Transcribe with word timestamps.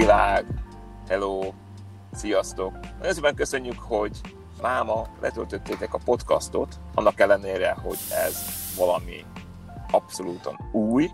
világ, 0.00 0.46
hello, 1.08 1.52
sziasztok! 2.12 2.72
Nagyon 2.98 3.12
szépen 3.12 3.34
köszönjük, 3.34 3.78
hogy 3.78 4.20
máma 4.62 5.06
letöltöttétek 5.20 5.94
a 5.94 6.00
podcastot, 6.04 6.74
annak 6.94 7.20
ellenére, 7.20 7.72
hogy 7.72 7.98
ez 8.10 8.36
valami 8.76 9.24
abszolútan 9.90 10.70
új, 10.72 11.10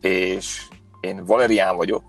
és 0.00 0.68
én 1.00 1.24
Valerián 1.24 1.76
vagyok, 1.76 2.04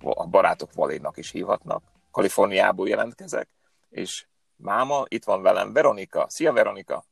a 0.00 0.26
barátok 0.26 0.72
Valénnak 0.72 1.16
is 1.16 1.30
hívhatnak, 1.30 1.82
Kaliforniából 2.10 2.88
jelentkezek, 2.88 3.48
és 3.90 4.26
máma 4.56 5.04
itt 5.08 5.24
van 5.24 5.42
velem 5.42 5.72
Veronika. 5.72 6.26
Szia 6.28 6.52
Veronika! 6.52 7.04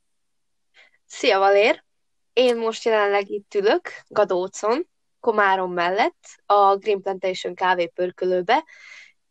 Szia 1.06 1.38
Valér! 1.38 1.84
Én 2.32 2.56
most 2.56 2.84
jelenleg 2.84 3.30
itt 3.30 3.54
ülök, 3.54 3.90
Gadócon, 4.08 4.88
Komárom 5.20 5.72
mellett, 5.72 6.42
a 6.46 6.76
Green 6.76 7.02
Plantation 7.02 7.54
kávépörkölőbe, 7.54 8.64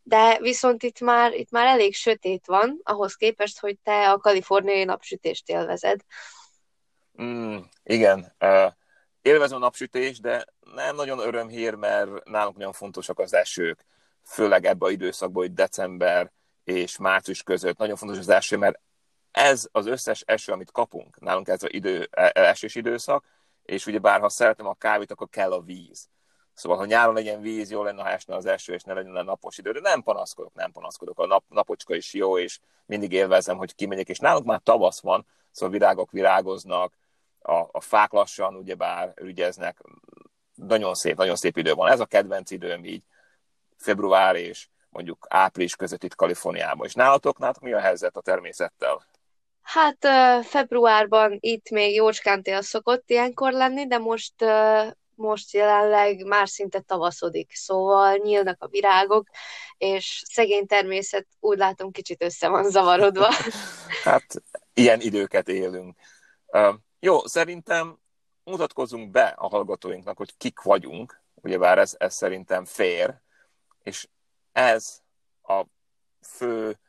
de 0.03 0.39
viszont 0.39 0.83
itt 0.83 0.99
már, 0.99 1.33
itt 1.33 1.51
már 1.51 1.65
elég 1.65 1.95
sötét 1.95 2.45
van, 2.45 2.79
ahhoz 2.83 3.15
képest, 3.15 3.59
hogy 3.59 3.77
te 3.83 4.11
a 4.11 4.17
kaliforniai 4.17 4.83
napsütést 4.83 5.49
élvezed. 5.49 6.01
Mm, 7.21 7.57
igen, 7.83 8.35
uh, 8.39 8.71
élvezem 9.21 9.57
a 9.57 9.59
napsütést, 9.59 10.21
de 10.21 10.45
nem 10.75 10.95
nagyon 10.95 11.19
örömhír, 11.19 11.73
mert 11.73 12.23
nálunk 12.23 12.57
nagyon 12.57 12.73
fontosak 12.73 13.19
az 13.19 13.33
esők, 13.33 13.85
főleg 14.23 14.65
ebbe 14.65 14.85
a 14.85 14.91
időszakban, 14.91 15.43
hogy 15.43 15.53
december 15.53 16.31
és 16.63 16.97
március 16.97 17.43
között. 17.43 17.77
Nagyon 17.77 17.95
fontos 17.95 18.17
az 18.17 18.29
eső, 18.29 18.57
mert 18.57 18.79
ez 19.31 19.67
az 19.71 19.85
összes 19.85 20.21
eső, 20.25 20.51
amit 20.51 20.71
kapunk, 20.71 21.19
nálunk 21.19 21.47
ez 21.47 21.63
az 21.63 21.73
idő, 21.73 22.07
e, 22.11 22.31
e, 22.33 22.41
esős 22.41 22.75
időszak, 22.75 23.25
és 23.67 23.85
ugye 23.85 23.99
bár 23.99 24.19
ha 24.19 24.29
szeretem 24.29 24.67
a 24.67 24.73
kávét, 24.73 25.11
akkor 25.11 25.29
kell 25.29 25.51
a 25.51 25.61
víz. 25.61 26.09
Szóval, 26.53 26.77
ha 26.77 26.85
nyáron 26.85 27.13
legyen 27.13 27.41
víz, 27.41 27.71
jó 27.71 27.83
lenne, 27.83 28.01
ha 28.01 28.09
esne 28.09 28.35
az 28.35 28.45
eső, 28.45 28.73
és 28.73 28.83
ne 28.83 28.93
legyen 28.93 29.15
a 29.15 29.23
napos 29.23 29.57
idő, 29.57 29.71
de 29.71 29.79
nem 29.79 30.01
panaszkodok, 30.01 30.53
nem 30.53 30.71
panaszkodok. 30.71 31.19
A 31.19 31.25
nap, 31.25 31.43
napocska 31.49 31.95
is 31.95 32.13
jó, 32.13 32.37
és 32.37 32.59
mindig 32.85 33.11
élvezem, 33.11 33.57
hogy 33.57 33.75
kimegyek, 33.75 34.09
és 34.09 34.19
nálunk 34.19 34.45
már 34.45 34.61
tavasz 34.63 35.01
van, 35.01 35.25
szóval 35.51 35.73
virágok 35.77 36.11
virágoznak, 36.11 36.97
a, 37.39 37.67
a 37.71 37.81
fák 37.81 38.11
lassan 38.11 38.55
ugyebár 38.55 39.13
ügyeznek, 39.21 39.81
nagyon 40.55 40.93
szép, 40.93 41.17
nagyon 41.17 41.35
szép 41.35 41.57
idő 41.57 41.73
van. 41.73 41.91
Ez 41.91 41.99
a 41.99 42.05
kedvenc 42.05 42.51
időm 42.51 42.85
így 42.85 43.03
február 43.77 44.35
és 44.35 44.67
mondjuk 44.89 45.25
április 45.29 45.75
között 45.75 46.03
itt 46.03 46.15
Kaliforniában. 46.15 46.87
És 46.87 46.93
nálatok, 46.93 47.37
nálatok 47.37 47.63
mi 47.63 47.73
a 47.73 47.79
helyzet 47.79 48.17
a 48.17 48.21
természettel? 48.21 49.05
Hát 49.67 49.97
februárban 50.45 51.37
itt 51.39 51.69
még 51.69 51.95
jócskán 51.95 52.43
tél 52.43 52.61
szokott 52.61 53.09
ilyenkor 53.09 53.51
lenni, 53.51 53.87
de 53.87 53.97
most 53.97 54.33
most 55.17 55.53
jelenleg 55.53 56.25
már 56.25 56.49
szinte 56.49 56.79
tavaszodik, 56.79 57.51
szóval 57.53 58.15
nyílnak 58.15 58.63
a 58.63 58.67
virágok, 58.67 59.27
és 59.77 60.23
szegény 60.25 60.65
természet 60.65 61.27
úgy 61.39 61.57
látom 61.57 61.91
kicsit 61.91 62.23
össze 62.23 62.47
van 62.47 62.69
zavarodva. 62.69 63.27
hát 64.03 64.25
ilyen 64.73 65.01
időket 65.01 65.47
élünk. 65.47 65.95
Jó, 66.99 67.25
szerintem 67.25 67.99
mutatkozzunk 68.43 69.11
be 69.11 69.25
a 69.37 69.47
hallgatóinknak, 69.47 70.17
hogy 70.17 70.37
kik 70.37 70.61
vagyunk, 70.61 71.21
ugyebár 71.35 71.77
ez, 71.77 71.95
ez 71.97 72.13
szerintem 72.13 72.65
fér, 72.65 73.21
és 73.83 74.07
ez 74.51 75.01
a 75.43 75.63
fő 76.21 76.79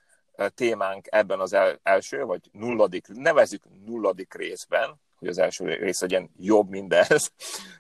témánk 0.55 1.07
ebben 1.11 1.41
az 1.41 1.53
el, 1.53 1.81
első, 1.83 2.25
vagy 2.25 2.41
nulladik, 2.53 3.07
nevezük 3.07 3.63
nulladik 3.85 4.35
részben, 4.35 5.01
hogy 5.19 5.29
az 5.29 5.39
első 5.39 5.65
rész 5.65 6.01
legyen 6.01 6.31
jobb 6.37 6.69
mindez. 6.69 7.33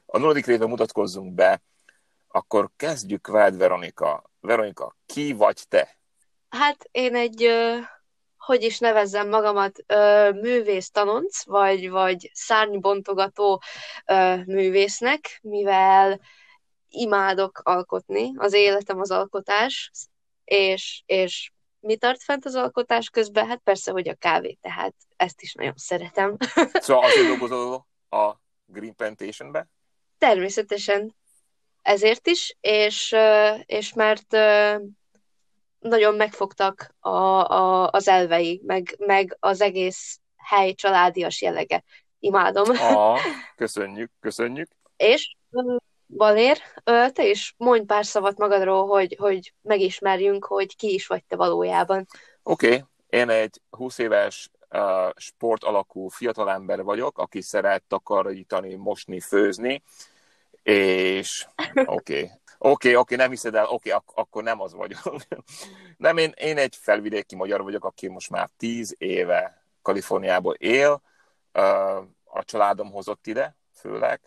A 0.06 0.18
nulladik 0.18 0.46
részben 0.46 0.68
mutatkozzunk 0.68 1.34
be, 1.34 1.62
akkor 2.28 2.70
kezdjük 2.76 3.26
veled, 3.26 3.56
Veronika. 3.56 4.30
Veronika, 4.40 4.96
ki 5.06 5.32
vagy 5.32 5.62
te? 5.68 5.98
Hát 6.48 6.88
én 6.90 7.14
egy, 7.14 7.48
hogy 8.36 8.62
is 8.62 8.78
nevezzem 8.78 9.28
magamat, 9.28 9.84
művész 10.34 10.90
tanonc, 10.90 11.44
vagy, 11.44 11.90
vagy 11.90 12.30
szárnybontogató 12.34 13.62
művésznek, 14.46 15.38
mivel 15.42 16.20
imádok 16.88 17.60
alkotni, 17.64 18.32
az 18.36 18.52
életem 18.52 19.00
az 19.00 19.10
alkotás, 19.10 19.90
és, 20.44 21.02
és 21.06 21.52
mi 21.88 21.96
tart 21.96 22.22
fent 22.22 22.44
az 22.44 22.54
alkotás 22.54 23.10
közben? 23.10 23.46
Hát 23.46 23.60
persze, 23.64 23.90
hogy 23.90 24.08
a 24.08 24.14
kávé, 24.14 24.58
tehát 24.60 24.94
ezt 25.16 25.40
is 25.40 25.54
nagyon 25.54 25.74
szeretem. 25.76 26.36
Szóval 26.72 27.04
azért 27.04 27.26
dolgozol 27.38 27.86
a 28.10 28.32
Green 28.66 28.94
Plantation-be? 28.94 29.66
Természetesen 30.18 31.14
ezért 31.82 32.26
is, 32.26 32.56
és, 32.60 33.16
és 33.66 33.92
mert 33.92 34.36
nagyon 35.78 36.14
megfogtak 36.14 36.94
a, 37.00 37.08
a, 37.08 37.90
az 37.90 38.08
elvei, 38.08 38.62
meg, 38.66 38.94
meg 38.98 39.36
az 39.40 39.60
egész 39.60 40.20
hely 40.36 40.74
családias 40.74 41.42
jellege. 41.42 41.84
Imádom. 42.18 42.70
Ah, 42.70 43.20
köszönjük, 43.56 44.10
köszönjük. 44.20 44.68
És 44.96 45.36
Valér, 46.08 46.58
te 47.12 47.28
is 47.28 47.54
mondj 47.56 47.84
pár 47.84 48.04
szavat 48.04 48.38
magadról, 48.38 48.86
hogy, 48.86 49.16
hogy 49.18 49.54
megismerjünk, 49.62 50.44
hogy 50.44 50.76
ki 50.76 50.94
is 50.94 51.06
vagy 51.06 51.24
te 51.24 51.36
valójában. 51.36 52.06
Oké, 52.42 52.66
okay. 52.66 52.84
én 53.08 53.28
egy 53.28 53.60
20 53.70 53.98
éves 53.98 54.50
uh, 54.70 55.10
sport 55.16 55.64
alakú 55.64 56.08
fiatalember 56.08 56.82
vagyok, 56.82 57.18
aki 57.18 57.40
szeret 57.40 57.82
takarítani, 57.88 58.74
mosni, 58.74 59.20
főzni, 59.20 59.82
és 60.62 61.46
oké, 61.74 61.82
okay. 61.84 62.22
oké, 62.22 62.30
okay, 62.58 62.94
okay, 62.94 63.16
nem 63.16 63.30
hiszed 63.30 63.54
el, 63.54 63.64
oké, 63.64 63.74
okay, 63.74 63.92
ak- 63.92 64.18
akkor 64.18 64.42
nem 64.42 64.60
az 64.60 64.74
vagyok. 64.74 65.16
nem, 65.96 66.16
én, 66.16 66.32
én 66.36 66.58
egy 66.58 66.76
felvidéki 66.80 67.36
magyar 67.36 67.62
vagyok, 67.62 67.84
aki 67.84 68.08
most 68.08 68.30
már 68.30 68.48
10 68.56 68.94
éve 68.98 69.64
Kaliforniából 69.82 70.54
él, 70.54 71.02
a 72.24 72.44
családom 72.44 72.90
hozott 72.90 73.26
ide, 73.26 73.56
főleg, 73.74 74.20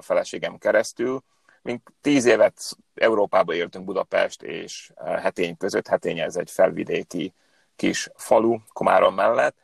feleségem 0.00 0.58
keresztül. 0.58 1.22
Mink 1.62 1.92
tíz 2.00 2.24
évet 2.24 2.76
Európába 2.94 3.54
éltünk 3.54 3.84
Budapest 3.84 4.42
és 4.42 4.92
Hetény 4.96 5.56
között. 5.56 5.86
Hetény 5.86 6.18
ez 6.18 6.36
egy 6.36 6.50
felvidéki 6.50 7.34
kis 7.76 8.10
falu 8.14 8.58
Komárom 8.72 9.14
mellett, 9.14 9.56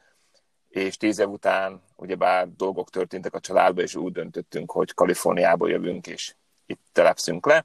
és 0.68 0.96
tíz 0.96 1.18
év 1.18 1.28
után 1.28 1.82
ugyebár 1.96 2.48
dolgok 2.48 2.90
történtek 2.90 3.34
a 3.34 3.40
családban, 3.40 3.84
és 3.84 3.94
úgy 3.94 4.12
döntöttünk, 4.12 4.70
hogy 4.70 4.94
Kaliforniából 4.94 5.70
jövünk, 5.70 6.06
és 6.06 6.34
itt 6.66 6.80
telepszünk 6.92 7.46
le. 7.46 7.64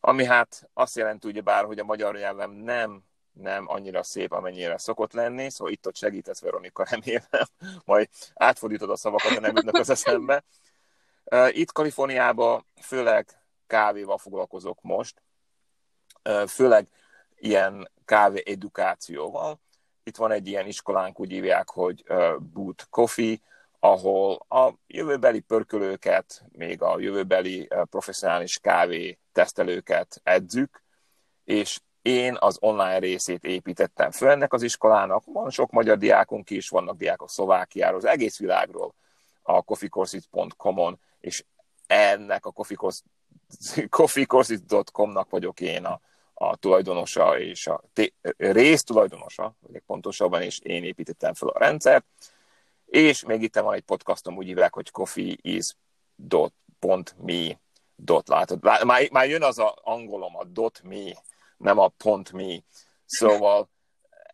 Ami 0.00 0.24
hát 0.24 0.70
azt 0.74 0.96
jelenti 0.96 1.28
ugyebár, 1.28 1.64
hogy 1.64 1.78
a 1.78 1.84
magyar 1.84 2.14
nyelvem 2.14 2.50
nem 2.50 3.02
nem 3.32 3.64
annyira 3.68 4.02
szép, 4.02 4.32
amennyire 4.32 4.78
szokott 4.78 5.12
lenni, 5.12 5.50
szóval 5.50 5.72
itt 5.72 5.86
ott 5.86 5.96
segítesz, 5.96 6.40
Veronika, 6.40 6.86
remélem, 6.90 7.46
majd 7.84 8.08
átfordítod 8.34 8.90
a 8.90 8.96
szavakat, 8.96 9.36
a 9.36 9.40
nem 9.40 9.56
jutnak 9.56 9.74
az 9.74 9.90
eszembe. 9.90 10.44
Itt 11.48 11.72
Kaliforniában 11.72 12.66
főleg 12.80 13.26
kávéval 13.66 14.18
foglalkozok 14.18 14.78
most, 14.82 15.22
főleg 16.46 16.88
ilyen 17.36 17.90
kávé 18.04 18.42
edukációval. 18.46 19.60
Itt 20.04 20.16
van 20.16 20.30
egy 20.30 20.46
ilyen 20.46 20.66
iskolánk, 20.66 21.20
úgy 21.20 21.30
hívják, 21.30 21.70
hogy 21.70 22.04
Boot 22.52 22.86
Coffee, 22.90 23.36
ahol 23.78 24.46
a 24.48 24.72
jövőbeli 24.86 25.40
pörkölőket, 25.40 26.44
még 26.52 26.82
a 26.82 26.98
jövőbeli 26.98 27.68
professzionális 27.90 28.58
kávé 28.58 29.18
tesztelőket 29.32 30.20
edzük, 30.22 30.82
és 31.44 31.80
én 32.02 32.36
az 32.40 32.56
online 32.60 32.98
részét 32.98 33.44
építettem 33.44 34.10
föl 34.10 34.28
ennek 34.30 34.52
az 34.52 34.62
iskolának. 34.62 35.22
Van 35.26 35.50
sok 35.50 35.70
magyar 35.70 35.98
diákunk 35.98 36.50
is, 36.50 36.68
vannak 36.68 36.96
diákok 36.96 37.30
Szlovákiáról, 37.30 37.96
az 37.96 38.04
egész 38.04 38.38
világról 38.38 38.94
a 39.42 39.62
coffeecourses.com-on 39.62 41.00
és 41.22 41.44
ennek 41.86 42.46
a 42.46 42.52
coffeecourses.com-nak 43.88 45.30
vagyok 45.30 45.60
én 45.60 45.84
a, 45.84 46.00
a 46.34 46.56
tulajdonosa 46.56 47.38
és 47.38 47.66
a 47.66 47.82
té- 47.92 48.14
rész 48.36 48.82
tulajdonosa, 48.82 49.54
vagy 49.60 49.82
pontosabban, 49.86 50.42
és 50.42 50.58
én 50.58 50.84
építettem 50.84 51.34
fel 51.34 51.48
a 51.48 51.58
rendszert, 51.58 52.04
és 52.86 53.24
még 53.24 53.42
itt 53.42 53.56
van 53.56 53.74
egy 53.74 53.82
podcastom, 53.82 54.36
úgy 54.36 54.46
hívják, 54.46 54.74
hogy 54.74 54.90
coffeeis.me 54.90 55.80
dot 57.96 58.28
látod. 58.28 58.62
Már, 58.84 59.10
már 59.10 59.28
jön 59.28 59.42
az 59.42 59.58
a 59.58 59.78
angolom, 59.82 60.36
a 60.36 60.44
dot 60.44 60.82
me, 60.82 61.22
nem 61.56 61.78
a 61.78 61.88
pont 61.88 62.32
me. 62.32 62.58
Szóval 63.04 63.70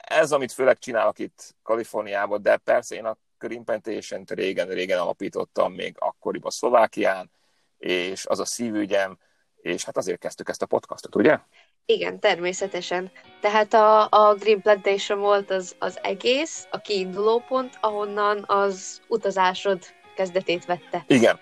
ez, 0.08 0.32
amit 0.32 0.52
főleg 0.52 0.78
csinálok 0.78 1.18
itt 1.18 1.54
Kaliforniában, 1.62 2.42
de 2.42 2.56
persze 2.56 2.94
én 2.94 3.04
a 3.04 3.16
Green 3.38 3.64
plantation 3.64 4.24
régen-régen 4.26 4.98
alapítottam, 4.98 5.72
még 5.72 5.94
akkoriban 5.98 6.50
Szlovákián, 6.50 7.30
és 7.78 8.26
az 8.26 8.40
a 8.40 8.44
szívügyem, 8.44 9.18
és 9.56 9.84
hát 9.84 9.96
azért 9.96 10.18
kezdtük 10.18 10.48
ezt 10.48 10.62
a 10.62 10.66
podcastot, 10.66 11.14
ugye? 11.14 11.38
Igen, 11.86 12.20
természetesen. 12.20 13.10
Tehát 13.40 13.74
a, 13.74 14.08
a 14.10 14.34
Green 14.34 14.62
Plantation 14.62 15.18
volt 15.18 15.50
az, 15.50 15.76
az 15.78 15.98
egész, 16.02 16.66
a 16.70 16.78
kiinduló 16.78 17.42
pont, 17.48 17.78
ahonnan 17.80 18.44
az 18.46 19.00
utazásod 19.08 19.84
kezdetét 20.16 20.64
vette. 20.64 21.04
Igen. 21.06 21.38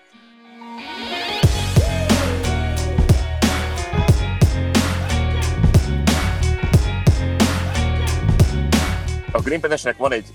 A 9.31 9.41
Green 9.41 9.59
Plantationnek 9.59 9.99
van 9.99 10.11
egy 10.11 10.25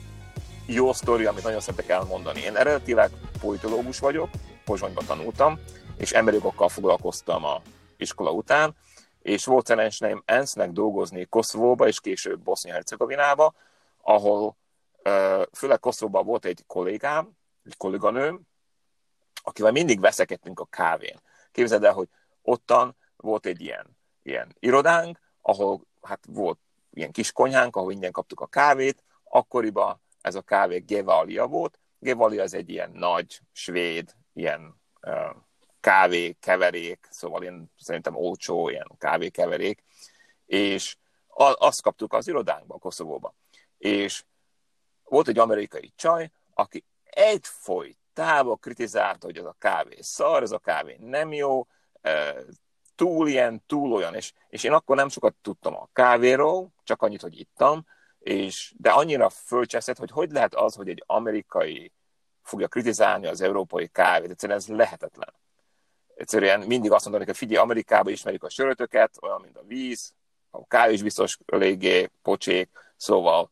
jó 0.73 0.93
sztori, 0.93 1.25
amit 1.25 1.43
nagyon 1.43 1.61
szeretek 1.61 1.89
elmondani. 1.89 2.41
Én 2.41 2.57
eredetileg 2.57 3.11
politológus 3.41 3.99
vagyok, 3.99 4.29
Pozsonyban 4.65 5.05
tanultam, 5.07 5.61
és 5.97 6.13
emberi 6.13 6.37
jogokkal 6.37 6.69
foglalkoztam 6.69 7.45
a 7.45 7.63
iskola 7.97 8.31
után, 8.31 8.77
és 9.23 9.45
volt 9.45 9.67
szerencsém 9.67 10.23
ENSZ-nek 10.25 10.71
dolgozni 10.71 11.25
Koszovóba, 11.25 11.87
és 11.87 12.01
később 12.01 12.41
Bosznia-Hercegovinába, 12.41 13.55
ahol 14.03 14.57
főleg 15.53 15.79
Koszovóban 15.81 16.27
volt 16.27 16.45
egy 16.45 16.65
kollégám, 16.67 17.31
egy 17.65 17.77
kolléganőm, 17.77 18.41
akivel 19.43 19.73
mindig 19.73 20.01
veszekedtünk 20.01 20.61
a 20.61 20.65
kávén. 20.65 21.21
Képzeld 21.53 21.85
el, 21.85 21.93
hogy 21.93 22.09
ottan 22.43 22.97
volt 23.17 23.47
egy 23.47 23.61
ilyen, 23.61 23.99
ilyen 24.23 24.57
irodánk, 24.59 25.19
ahol 25.41 25.81
hát 26.03 26.25
volt 26.29 26.59
ilyen 26.91 27.11
kis 27.11 27.33
konyhánk, 27.33 27.77
ahol 27.77 27.93
ingyen 27.93 28.13
kaptuk 28.13 28.41
a 28.41 28.47
kávét, 28.47 29.03
akkoriban 29.25 30.01
ez 30.23 30.35
a 30.35 30.43
kávé 30.43 30.79
Gevalia 30.79 31.47
volt. 31.47 31.79
Gevalia 31.99 32.43
az 32.43 32.55
egy 32.55 32.69
ilyen 32.69 32.91
nagy, 32.91 33.41
svéd, 33.53 34.15
ilyen 34.33 34.81
kávé 35.81 36.33
keverék, 36.41 37.07
szóval 37.11 37.43
én 37.43 37.73
szerintem 37.79 38.17
olcsó 38.17 38.69
ilyen 38.69 38.91
kávé 38.99 39.29
keverék, 39.29 39.85
és 40.47 40.97
azt 41.55 41.83
kaptuk 41.83 42.13
az 42.13 42.29
irodánkba, 42.29 42.79
Koszovóba. 42.79 43.35
És 43.79 44.25
volt 45.05 45.29
egy 45.29 45.39
amerikai 45.39 45.93
csaj, 45.97 46.31
aki 46.55 46.85
egyfolytában 47.05 48.59
kritizálta, 48.59 49.27
hogy 49.27 49.39
ez 49.39 49.45
a 49.45 49.57
kávé 49.59 49.97
szar, 50.01 50.43
ez 50.43 50.51
a 50.51 50.59
kávé 50.59 50.97
nem 51.01 51.33
jó, 51.33 51.67
túl 52.95 53.29
ilyen, 53.29 53.63
túl 53.67 53.93
olyan, 53.93 54.15
és, 54.15 54.33
és 54.49 54.65
én 54.65 54.73
akkor 54.73 54.97
nem 54.97 55.09
sokat 55.09 55.35
tudtam 55.43 55.77
a 55.77 55.89
kávéról, 55.93 56.73
csak 56.85 57.03
annyit, 57.03 57.23
hogy 57.23 57.39
ittam, 57.39 57.87
és, 58.23 58.75
de 58.77 58.91
annyira 58.91 59.29
fölcseszett, 59.29 59.99
hogy 59.99 60.11
hogy 60.11 60.31
lehet 60.31 60.55
az, 60.55 60.75
hogy 60.75 60.89
egy 60.89 61.03
amerikai 61.07 61.93
fogja 62.43 62.69
kritizálni 62.69 63.27
az 63.27 63.41
európai 63.41 63.89
kávét, 63.89 64.31
egyszerűen 64.31 64.59
ez 64.59 64.67
lehetetlen. 64.67 65.35
Egyszerűen 66.15 66.61
mindig 66.61 66.93
azt 66.93 67.05
mondanak, 67.05 67.29
hogy 67.29 67.37
figyelj, 67.37 67.63
Amerikában 67.63 68.13
ismerjük 68.13 68.45
a 68.45 68.49
sörötöket, 68.49 69.19
olyan, 69.21 69.41
mint 69.41 69.57
a 69.57 69.65
víz, 69.67 70.15
a 70.51 70.67
kávé 70.67 70.93
is 70.93 71.03
biztos 71.03 71.39
eléggé 71.47 72.11
pocsék, 72.23 72.71
szóval 72.97 73.51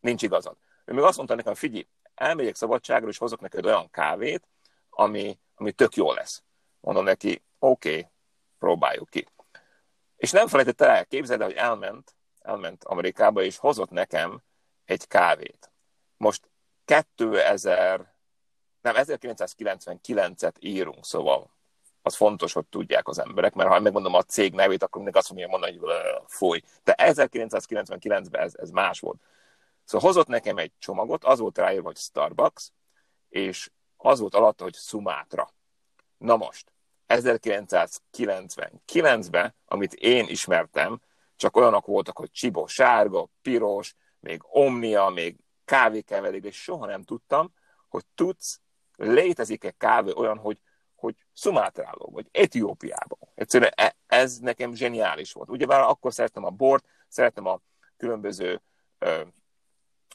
nincs 0.00 0.22
igazad. 0.22 0.56
Ő 0.84 0.92
még 0.92 1.04
azt 1.04 1.16
mondta 1.16 1.34
nekem, 1.34 1.54
figyelj, 1.54 1.86
elmegyek 2.14 2.54
szabadságra, 2.54 3.08
és 3.08 3.18
hozok 3.18 3.40
neked 3.40 3.66
olyan 3.66 3.90
kávét, 3.90 4.48
ami, 4.90 5.38
ami 5.54 5.72
tök 5.72 5.94
jó 5.94 6.12
lesz. 6.12 6.42
Mondom 6.80 7.04
neki, 7.04 7.42
oké, 7.58 7.88
okay, 7.88 8.10
próbáljuk 8.58 9.08
ki. 9.08 9.26
És 10.16 10.30
nem 10.30 10.46
felejtette 10.46 10.88
el, 10.88 11.06
képzeld 11.06 11.42
hogy 11.42 11.52
elment, 11.52 12.14
elment 12.40 12.84
Amerikába, 12.84 13.42
és 13.42 13.56
hozott 13.56 13.90
nekem 13.90 14.42
egy 14.84 15.06
kávét. 15.06 15.70
Most 16.16 16.50
2000, 16.84 18.14
nem, 18.80 18.94
1999-et 18.96 20.54
írunk, 20.58 21.04
szóval 21.04 21.50
az 22.02 22.16
fontos, 22.16 22.52
hogy 22.52 22.66
tudják 22.66 23.08
az 23.08 23.18
emberek, 23.18 23.54
mert 23.54 23.68
ha 23.68 23.80
megmondom 23.80 24.14
a 24.14 24.22
cég 24.22 24.54
nevét, 24.54 24.82
akkor 24.82 25.02
mindig 25.02 25.16
azt 25.16 25.26
fogja 25.26 25.48
mondani, 25.48 25.76
hogy 25.76 25.90
fúj. 26.26 26.62
De 26.84 26.94
1999-ben 26.98 28.40
ez, 28.40 28.54
ez 28.54 28.70
más 28.70 29.00
volt. 29.00 29.20
Szóval 29.84 30.06
hozott 30.06 30.26
nekem 30.26 30.58
egy 30.58 30.72
csomagot, 30.78 31.24
az 31.24 31.38
volt 31.38 31.58
ráírva, 31.58 31.86
hogy 31.86 31.96
Starbucks, 31.96 32.72
és 33.28 33.70
az 33.96 34.20
volt 34.20 34.34
alatta, 34.34 34.64
hogy 34.64 34.74
Sumatra. 34.74 35.52
Na 36.18 36.36
most, 36.36 36.72
1999-ben, 37.08 39.54
amit 39.66 39.94
én 39.94 40.26
ismertem, 40.28 41.00
csak 41.40 41.56
olyanok 41.56 41.86
voltak, 41.86 42.18
hogy 42.18 42.30
csibó 42.30 42.66
sárga, 42.66 43.28
piros, 43.42 43.94
még 44.18 44.40
omnia, 44.42 45.08
még 45.08 45.36
kávékeverék, 45.64 46.44
és 46.44 46.62
soha 46.62 46.86
nem 46.86 47.02
tudtam, 47.02 47.52
hogy 47.88 48.04
tudsz, 48.14 48.60
létezik-e 48.96 49.70
kávé 49.70 50.12
olyan, 50.16 50.38
hogy, 50.38 50.60
hogy 50.94 51.14
Szumátráló, 51.32 52.10
vagy 52.12 52.28
Etiópiában. 52.32 53.18
Egyszerűen 53.34 53.72
e, 53.74 53.96
ez 54.06 54.38
nekem 54.38 54.74
zseniális 54.74 55.32
volt. 55.32 55.50
Ugyebár 55.50 55.80
akkor 55.80 56.12
szerettem 56.12 56.44
a 56.44 56.50
bort, 56.50 56.84
szerettem 57.08 57.46
a 57.46 57.60
különböző 57.96 58.62
ö, 58.98 59.20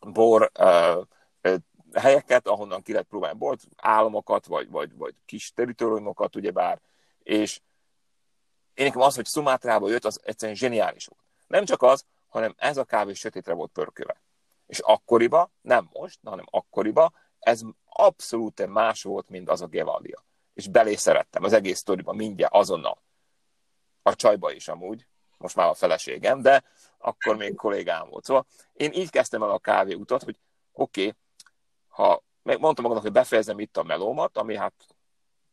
bor 0.08 0.52
ö, 0.54 1.02
ö, 1.42 1.56
helyeket, 1.94 2.48
ahonnan 2.48 2.82
ki 2.82 2.92
lehet 2.92 3.08
próbálni 3.08 3.38
bort, 3.38 3.62
államokat, 3.76 4.46
vagy, 4.46 4.70
vagy, 4.70 4.98
vagy 4.98 5.16
kis 5.26 5.54
teritoriumokat, 5.54 6.36
ugyebár, 6.36 6.82
és 7.24 7.62
én 8.76 8.86
nekem 8.86 9.02
az, 9.02 9.16
hogy 9.16 9.26
Szumátrába 9.26 9.90
jött, 9.90 10.06
az 10.06 10.20
egyszerűen 10.24 10.58
zseniális 10.58 11.06
volt. 11.06 11.22
Nem 11.48 11.66
csak 11.66 11.82
az, 11.82 12.06
hanem 12.28 12.54
ez 12.58 12.78
a 12.78 12.84
kávé 12.84 13.14
sötétre 13.14 13.54
volt 13.54 13.72
pörköve. 13.72 14.22
És 14.68 14.80
akkoriba, 14.80 15.52
nem 15.62 15.90
most, 15.94 16.20
hanem 16.24 16.46
akkoriba, 16.50 17.12
ez 17.40 17.62
abszolút 17.86 18.68
más 18.68 19.04
volt, 19.04 19.30
mint 19.30 19.50
az 19.50 19.62
a 19.62 19.68
Gevalia. 19.68 20.24
És 20.54 20.68
belé 20.68 20.96
szerettem 20.96 21.44
az 21.44 21.54
egész 21.54 21.78
sztoriba 21.78 22.14
mindjárt 22.14 22.54
azonnal. 22.54 23.02
A 24.02 24.16
csajba 24.16 24.52
is 24.52 24.68
amúgy, 24.68 25.08
most 25.38 25.56
már 25.56 25.68
a 25.68 25.74
feleségem, 25.74 26.42
de 26.42 26.64
akkor 26.98 27.36
még 27.36 27.56
kollégám 27.56 28.10
volt. 28.10 28.24
Szóval 28.24 28.46
én 28.74 28.92
így 28.94 29.10
kezdtem 29.10 29.44
el 29.44 29.50
a 29.50 29.60
kávé 29.60 29.94
utat, 29.94 30.24
hogy 30.24 30.40
oké, 30.72 31.02
okay, 31.02 31.16
ha 31.88 32.24
mondtam 32.44 32.74
magamnak, 32.76 33.02
hogy 33.02 33.12
befejezem 33.12 33.60
itt 33.60 33.78
a 33.78 33.84
melómat, 33.84 34.38
ami 34.38 34.56
hát 34.56 34.74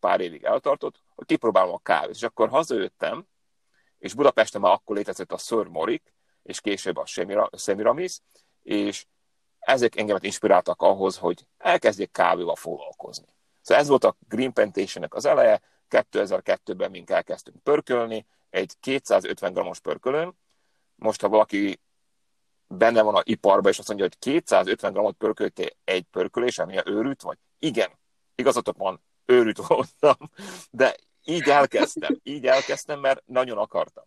pár 0.01 0.21
évig 0.21 0.45
eltartott, 0.45 1.03
hogy 1.23 1.37
kipróbálom 1.37 1.75
a 1.75 1.79
kávét. 1.79 2.15
És 2.15 2.23
akkor 2.23 2.49
hazajöttem, 2.49 3.27
és 3.99 4.15
Budapesten 4.15 4.61
már 4.61 4.73
akkor 4.73 4.97
létezett 4.97 5.33
a 5.33 5.39
Sir 5.39 5.67
Morik, 5.67 6.15
és 6.43 6.61
később 6.61 6.97
a 6.97 7.07
Semiramis, 7.57 8.21
és 8.63 9.07
ezek 9.59 9.97
engemet 9.97 10.25
inspiráltak 10.25 10.83
ahhoz, 10.83 11.17
hogy 11.17 11.47
elkezdjék 11.59 12.11
kávéval 12.11 12.57
foglalkozni. 12.57 13.27
Szóval 13.61 13.83
ez 13.83 13.89
volt 13.89 14.05
a 14.05 14.17
Green 14.29 14.53
plantation 14.53 15.07
az 15.09 15.25
eleje, 15.25 15.63
2002-ben 15.91 16.91
mink 16.91 17.11
elkezdtünk 17.11 17.63
pörkölni, 17.63 18.27
egy 18.51 18.75
250 18.81 19.53
g-os 19.53 19.81
pörkölön. 19.81 20.39
Most, 20.95 21.21
ha 21.21 21.29
valaki 21.29 21.81
benne 22.67 23.03
van 23.03 23.15
a 23.15 23.23
iparba, 23.25 23.69
és 23.69 23.79
azt 23.79 23.89
mondja, 23.89 24.07
hogy 24.07 24.19
250 24.19 24.93
g-ot 24.93 25.17
pörköltél 25.17 25.69
egy 25.85 26.03
pörkölés, 26.03 26.59
ami 26.59 26.79
a 26.79 26.83
őrült 26.87 27.23
vagy? 27.23 27.39
Igen, 27.59 27.91
igazatok 28.35 28.77
van, 28.77 29.03
őrült 29.25 29.67
voltam, 29.67 30.31
de 30.71 30.97
így 31.25 31.49
elkezdtem, 31.49 32.21
így 32.23 32.47
elkezdtem, 32.47 33.01
mert 33.01 33.23
nagyon 33.27 33.59
akartam. 33.59 34.05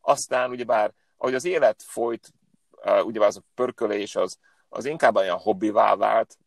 Aztán 0.00 0.50
ugyebár, 0.50 0.92
ahogy 1.16 1.34
az 1.34 1.44
élet 1.44 1.82
folyt, 1.86 2.32
ugyebár 3.04 3.28
az 3.28 3.36
a 3.36 3.42
pörkölés 3.54 4.16
az, 4.16 4.38
az 4.68 4.84
inkább 4.84 5.16
olyan 5.16 5.38
hobbivá 5.38 5.96
vált, 5.96 6.38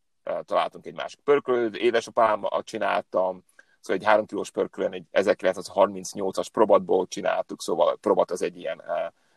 találtunk 0.44 0.86
egy 0.86 0.94
másik 0.94 1.20
pörkölőt, 1.20 1.76
édesapámmal 1.76 2.62
csináltam, 2.62 3.44
szóval 3.80 3.96
egy 3.96 4.04
3 4.04 4.26
kilós 4.26 4.50
pörkölön 4.50 4.92
egy 4.92 5.06
1938-as 5.12 6.46
probatból 6.52 7.06
csináltuk, 7.06 7.62
szóval 7.62 7.88
a 7.88 7.96
probat 7.96 8.30
az 8.30 8.42
egy 8.42 8.58
ilyen 8.58 8.82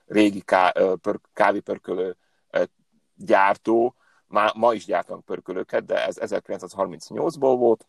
régi 0.05 0.41
ká, 0.41 0.74
pör, 1.01 1.20
kávépörkölő 1.34 2.15
gyártó, 3.15 3.96
ma, 4.27 4.51
ma 4.53 4.74
is 4.74 4.86
gyártanak 4.86 5.25
pörkölőket, 5.25 5.86
de 5.86 6.05
ez 6.05 6.17
1938-ból 6.20 7.55
volt, 7.58 7.88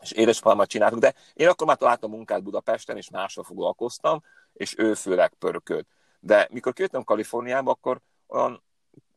és 0.00 0.10
édesapámmal 0.12 0.66
csináltuk, 0.66 0.98
de 0.98 1.14
én 1.34 1.48
akkor 1.48 1.66
már 1.66 1.76
találtam 1.76 2.10
munkát 2.10 2.42
Budapesten, 2.42 2.96
és 2.96 3.10
máshol 3.10 3.44
foglalkoztam, 3.44 4.22
és 4.52 4.78
ő 4.78 4.94
főleg 4.94 5.32
pörkölt. 5.38 5.86
De 6.20 6.48
mikor 6.50 6.72
kijöttem 6.72 7.04
Kaliforniába, 7.04 7.70
akkor 7.70 8.00
olyan, 8.26 8.62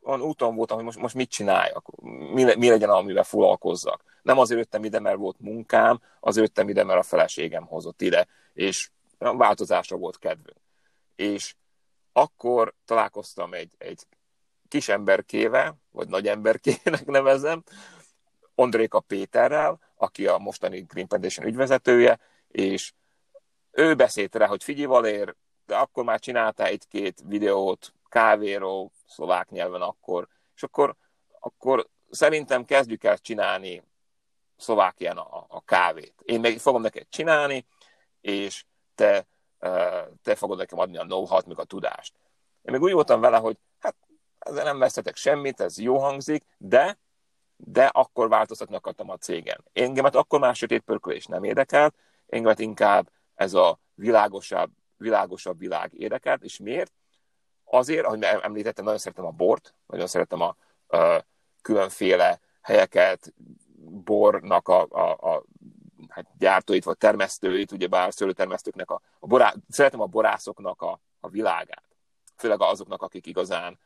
olyan 0.01 0.21
úton 0.21 0.55
voltam, 0.55 0.75
hogy 0.75 0.85
most, 0.85 0.97
most 0.97 1.15
mit 1.15 1.29
csináljak, 1.29 2.01
mi, 2.33 2.55
mi 2.55 2.69
legyen, 2.69 2.89
amivel 2.89 3.23
foglalkozzak. 3.23 4.03
Nem 4.21 4.39
azért 4.39 4.59
jöttem 4.59 4.83
ide, 4.83 4.99
mert 4.99 5.17
volt 5.17 5.39
munkám, 5.39 6.01
azért 6.19 6.45
jöttem 6.47 6.69
ide, 6.69 6.83
mert 6.83 6.99
a 6.99 7.03
feleségem 7.03 7.65
hozott 7.65 8.01
ide, 8.01 8.27
és 8.53 8.89
változásra 9.17 9.97
volt 9.97 10.17
kedvünk. 10.17 10.59
És 11.15 11.55
akkor 12.13 12.73
találkoztam 12.85 13.53
egy, 13.53 13.73
egy 13.77 14.03
kis 14.67 14.89
emberkével, 14.89 15.77
vagy 15.91 16.07
nagy 16.07 16.27
emberkének 16.27 17.05
nevezem, 17.17 17.63
Andréka 18.55 18.99
Péterrel, 18.99 19.79
aki 19.95 20.27
a 20.27 20.37
mostani 20.37 20.81
Green 20.81 21.07
Foundation 21.07 21.47
ügyvezetője, 21.47 22.19
és 22.47 22.93
ő 23.71 23.95
beszélt 23.95 24.35
rá, 24.35 24.47
hogy 24.47 24.63
figyelj 24.63 24.85
Valér, 24.85 25.35
de 25.65 25.75
akkor 25.75 26.03
már 26.03 26.19
csináltál 26.19 26.67
egy-két 26.67 27.21
videót 27.25 27.93
kávéról, 28.09 28.91
szlovák 29.07 29.49
nyelven 29.49 29.81
akkor, 29.81 30.27
és 30.55 30.63
akkor, 30.63 30.95
akkor 31.39 31.87
szerintem 32.09 32.65
kezdjük 32.65 33.03
el 33.03 33.17
csinálni 33.17 33.83
Szlovákián 34.57 35.17
a, 35.17 35.45
a 35.47 35.61
kávét. 35.65 36.13
Én 36.23 36.39
meg 36.39 36.57
fogom 36.57 36.81
neked 36.81 37.05
csinálni, 37.09 37.65
és 38.21 38.65
te, 38.95 39.25
te 40.21 40.35
fogod 40.35 40.57
nekem 40.57 40.79
adni 40.79 40.97
a 40.97 41.03
know-how-t, 41.03 41.45
meg 41.45 41.59
a 41.59 41.63
tudást. 41.63 42.13
Én 42.61 42.73
még 42.73 42.81
úgy 42.81 42.91
voltam 42.91 43.21
vele, 43.21 43.37
hogy 43.37 43.57
hát 43.79 43.95
ezzel 44.39 44.63
nem 44.63 44.79
vesztetek 44.79 45.15
semmit, 45.15 45.59
ez 45.59 45.79
jó 45.79 45.97
hangzik, 45.97 46.43
de 46.57 46.97
de 47.57 47.85
akkor 47.85 48.29
változtatni 48.29 48.75
akartam 48.75 49.09
a 49.09 49.17
cégen. 49.17 49.63
Engemet 49.73 50.15
akkor 50.15 50.39
már 50.39 50.55
sötét 50.55 50.81
pörkölés 50.81 51.25
nem 51.25 51.43
érdekelt, 51.43 51.95
engemet 52.27 52.59
inkább 52.59 53.09
ez 53.35 53.53
a 53.53 53.79
világosabb, 53.93 54.71
világosabb 54.97 55.59
világ 55.59 55.93
érdekelt, 55.93 56.43
és 56.43 56.57
miért? 56.57 56.91
Azért, 57.63 58.05
ahogy 58.05 58.23
említettem, 58.23 58.83
nagyon 58.83 58.99
szeretem 58.99 59.25
a 59.25 59.31
bort, 59.31 59.73
nagyon 59.87 60.07
szeretem 60.07 60.41
a, 60.41 60.55
különféle 61.61 62.39
helyeket, 62.61 63.33
bornak 64.03 64.67
a, 64.67 64.87
a, 64.89 65.33
a 65.33 65.43
hát 66.09 66.25
gyártóit 66.37 66.83
vagy 66.83 66.97
termesztőit, 66.97 67.71
ugyebár 67.71 68.13
szőlőtermesztőknek, 68.13 68.91
a, 68.91 69.01
a 69.19 69.27
borá, 69.27 69.53
szeretem 69.69 70.01
a 70.01 70.05
borászoknak 70.05 70.81
a, 70.81 70.99
a 71.19 71.29
világát. 71.29 71.83
Főleg 72.35 72.61
azoknak, 72.61 73.01
akik 73.01 73.25
igazán 73.25 73.79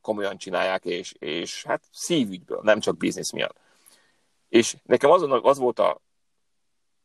komolyan 0.00 0.36
csinálják, 0.36 0.84
és, 0.84 1.12
és 1.18 1.64
hát 1.64 1.82
szívügyből, 1.92 2.60
nem 2.62 2.80
csak 2.80 2.96
biznisz 2.96 3.32
miatt. 3.32 3.56
És 4.48 4.76
nekem 4.82 5.10
az, 5.10 5.22
az, 5.42 5.58
volt 5.58 5.78
a, 5.78 6.00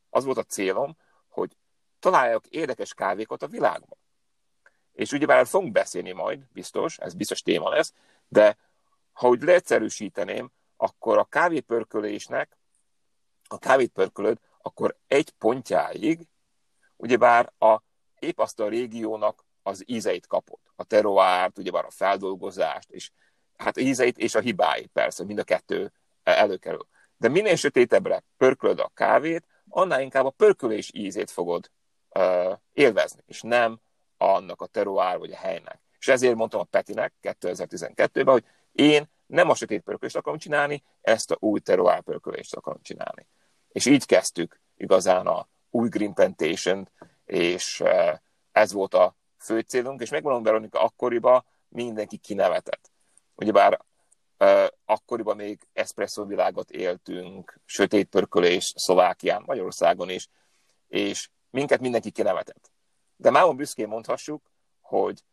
az 0.10 0.24
volt 0.24 0.38
a 0.38 0.44
célom, 0.44 0.98
hogy 1.30 1.58
találjak 2.00 2.48
érdekes 2.48 2.94
kávékat 2.94 3.44
a 3.44 3.48
világban. 3.48 3.98
És 4.94 5.12
ugyebár 5.12 5.48
fogunk 5.48 5.72
beszélni 5.72 6.12
majd, 6.12 6.40
biztos, 6.54 6.98
ez 6.98 7.14
biztos 7.14 7.42
téma 7.42 7.70
lesz, 7.70 7.94
de 8.28 8.58
ha 9.14 9.28
úgy 9.28 9.42
leegyszerűsíteném, 9.42 10.52
akkor 10.78 11.18
a 11.18 11.24
kávépörkölésnek, 11.24 12.58
a 13.48 13.58
kávét 13.58 13.92
pörkölöd, 13.92 14.38
akkor 14.62 14.96
egy 15.08 15.30
pontjáig, 15.30 16.28
ugyebár 16.96 17.54
a, 17.58 17.78
épp 18.20 18.40
azt 18.40 18.60
a 18.60 18.68
régiónak 18.68 19.44
az 19.64 19.84
ízeit 19.86 20.28
kapott. 20.28 20.72
A 20.76 20.84
teroárt, 20.84 21.58
ugyebár 21.58 21.86
a 21.86 21.92
feldolgozást, 21.92 22.90
és 22.90 23.12
hát 23.58 23.78
ízeit 23.78 24.18
és 24.18 24.36
a 24.36 24.40
hibáit 24.40 24.90
persze, 24.94 25.24
mind 25.24 25.40
a 25.40 25.44
kettő 25.44 25.92
előkerül. 26.24 26.88
De 27.18 27.28
minél 27.28 27.56
sötétebbre 27.56 28.24
pörkölöd 28.38 28.80
a 28.80 28.92
kávét, 28.94 29.48
annál 29.70 30.02
inkább 30.02 30.26
a 30.26 30.30
pörkölés 30.30 30.90
ízét 30.94 31.32
fogod 31.32 31.72
uh, 32.10 32.58
élvezni, 32.74 33.22
és 33.26 33.42
nem 33.42 33.80
annak 34.18 34.62
a 34.62 34.66
teroár 34.66 35.18
vagy 35.18 35.32
a 35.32 35.38
helynek. 35.38 35.80
És 36.00 36.08
ezért 36.08 36.36
mondtam 36.36 36.60
a 36.60 36.64
Petinek 36.64 37.14
2012-ben, 37.22 38.34
hogy 38.34 38.46
én 38.72 39.10
nem 39.26 39.50
a 39.50 39.56
sötét 39.56 39.82
pörkölést 39.82 40.16
akarom 40.16 40.40
csinálni, 40.40 40.84
ezt 41.02 41.32
a 41.32 41.38
új 41.40 41.60
teroár 41.60 42.02
pörkölést 42.02 42.56
akarom 42.56 42.82
csinálni. 42.82 43.28
És 43.72 43.86
így 43.86 44.06
kezdtük 44.06 44.62
igazán 44.76 45.28
a 45.28 45.48
új 45.70 45.90
Green 45.90 46.14
Plantation, 46.14 46.90
és 47.26 47.84
ez 48.52 48.72
volt 48.72 48.94
a 48.94 49.16
fő 49.42 49.60
célunk, 49.60 50.02
és 50.02 50.10
megmondom 50.10 50.44
Veronika, 50.44 50.82
akkoriban 50.82 51.46
mindenki 51.68 52.18
kinevetett. 52.18 52.92
Ugyebár 53.36 53.80
akkoriban 54.86 55.36
még 55.36 55.68
espresso 55.74 56.26
világot 56.26 56.72
éltünk, 56.72 57.60
sötét 57.66 58.10
pörkölés 58.10 58.74
Szlovákián, 58.76 59.44
Magyarországon 59.46 60.10
is, 60.10 60.28
és 60.88 61.30
minket 61.50 61.80
mindenki 61.80 62.12
kinevetett. 62.12 62.72
De 63.16 63.30
mámon 63.30 63.56
büszkén 63.56 63.88
mondhassuk, 63.88 64.52
hogy 64.82 65.24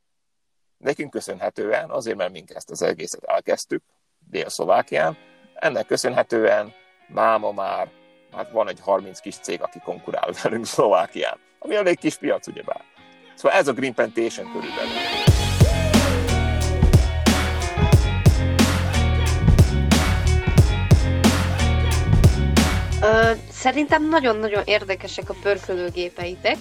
nekünk 0.76 1.10
köszönhetően, 1.10 1.90
azért 1.90 2.16
mert 2.16 2.32
mink 2.32 2.50
ezt 2.50 2.70
az 2.70 2.82
egészet 2.82 3.24
elkezdtük 3.24 3.82
Dél-Szlovákián, 4.18 5.16
ennek 5.54 5.86
köszönhetően 5.86 6.72
máma 7.08 7.52
már 7.52 7.90
hát 8.32 8.50
van 8.50 8.68
egy 8.68 8.80
30 8.80 9.20
kis 9.20 9.36
cég, 9.36 9.62
aki 9.62 9.78
konkurál 9.78 10.30
velünk 10.42 10.66
Szlovákián, 10.66 11.38
ami 11.58 11.74
elég 11.74 11.98
kis 11.98 12.16
piac, 12.16 12.46
ugyebár. 12.46 12.97
Szóval 13.38 13.58
ez 13.58 13.68
a 13.68 13.72
Green 13.72 13.94
Plantation 13.94 14.52
körülbelül. 14.52 14.92
Szerintem 23.50 24.08
nagyon-nagyon 24.08 24.62
érdekesek 24.64 25.30
a 25.30 25.34
pörkölőgépeitek, 25.42 26.56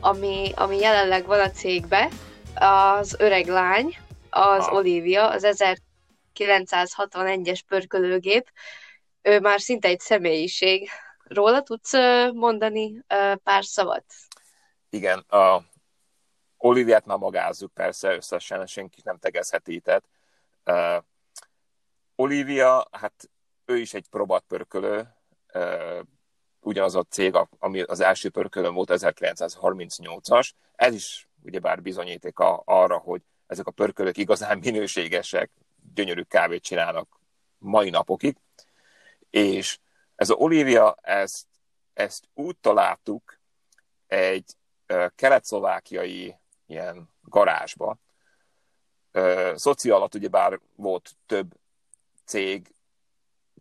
ami, 0.00 0.52
ami 0.54 0.78
jelenleg 0.78 1.26
van 1.26 1.40
a 1.40 1.50
cégbe. 1.50 2.08
Az 2.54 3.16
öreg 3.18 3.46
lány, 3.46 3.96
az 4.30 4.66
ah. 4.66 4.74
Olivia, 4.74 5.28
az 5.28 5.46
1961-es 6.34 7.60
pörkölőgép. 7.68 8.50
Ő 9.22 9.40
már 9.40 9.60
szinte 9.60 9.88
egy 9.88 10.00
személyiség. 10.00 10.88
Róla 11.24 11.62
tudsz 11.62 11.92
mondani 12.32 13.04
pár 13.42 13.64
szavat? 13.64 14.04
Igen, 14.90 15.18
a 15.18 15.69
Oliviát 16.62 17.06
már 17.06 17.18
magázzuk 17.18 17.74
persze, 17.74 18.14
összesen 18.14 18.66
senki 18.66 19.00
nem 19.04 19.18
tegezhetített. 19.18 20.04
Uh, 20.64 21.04
Olivia, 22.14 22.88
hát 22.90 23.30
ő 23.64 23.78
is 23.78 23.94
egy 23.94 24.06
pörkölő, 24.46 25.14
ugyanaz 26.60 26.94
a 26.94 27.02
cég, 27.02 27.34
ami 27.58 27.80
az 27.80 28.00
első 28.00 28.30
pörkölön 28.30 28.74
volt 28.74 28.90
1938-as. 28.92 30.50
Ez 30.76 30.94
is 30.94 31.28
ugyebár 31.42 31.82
bizonyíték 31.82 32.38
a, 32.38 32.62
arra, 32.64 32.98
hogy 32.98 33.22
ezek 33.46 33.66
a 33.66 33.70
pörkölök 33.70 34.16
igazán 34.16 34.58
minőségesek, 34.64 35.50
gyönyörű 35.94 36.22
kávét 36.22 36.62
csinálnak 36.62 37.20
mai 37.58 37.90
napokig. 37.90 38.36
És 39.30 39.78
ez 40.16 40.30
a 40.30 40.34
Olivia, 40.34 40.96
ezt, 41.02 41.46
ezt 41.92 42.24
úgy 42.34 42.56
találtuk 42.56 43.38
egy 44.06 44.56
kelet-szlovákiai 45.14 46.39
ilyen 46.70 47.08
garázsba. 47.22 47.96
Szoci 49.54 49.90
alatt 49.90 50.14
ugyebár 50.14 50.60
volt 50.74 51.16
több 51.26 51.54
cég, 52.24 52.74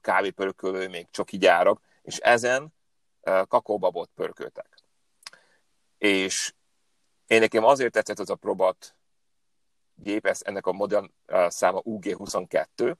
kávépörkölő, 0.02 0.88
még 0.88 1.08
csoki 1.12 1.38
gyárak, 1.38 1.82
és 2.02 2.18
ezen 2.18 2.74
kakaóbabot 3.22 4.10
pörköltek. 4.16 4.78
És 5.98 6.54
én 7.28 7.40
nekem 7.40 7.64
azért 7.64 7.92
tetszett 7.92 8.20
az 8.20 8.30
a 8.30 8.36
probat 8.36 8.96
gép, 9.96 10.26
ez, 10.26 10.42
ennek 10.44 10.66
a 10.66 10.72
modern 10.72 11.12
száma 11.48 11.82
UG22, 11.84 12.96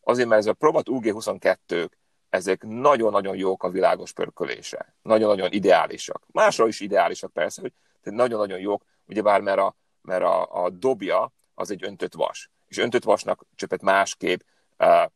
azért, 0.00 0.28
mert 0.28 0.40
ez 0.40 0.46
a 0.46 0.52
probat 0.52 0.86
UG22-k, 0.90 1.90
ezek 2.28 2.62
nagyon-nagyon 2.62 3.36
jók 3.36 3.62
a 3.62 3.70
világos 3.70 4.12
pörkölése. 4.12 4.94
Nagyon-nagyon 5.02 5.52
ideálisak. 5.52 6.26
Másra 6.32 6.66
is 6.66 6.80
ideálisak 6.80 7.32
persze, 7.32 7.60
hogy 7.60 7.72
nagyon-nagyon 8.12 8.58
jók, 8.58 8.84
ugyebár 9.06 9.40
mert 9.40 9.58
a, 9.58 9.76
mert 10.02 10.22
a, 10.22 10.64
a 10.64 10.70
dobja 10.70 11.32
az 11.54 11.70
egy 11.70 11.84
öntött 11.84 12.14
vas. 12.14 12.50
És 12.66 12.78
öntött 12.78 13.04
vasnak 13.04 13.44
csöpet 13.54 13.82
másképp 13.82 14.40
uh, 14.78 15.10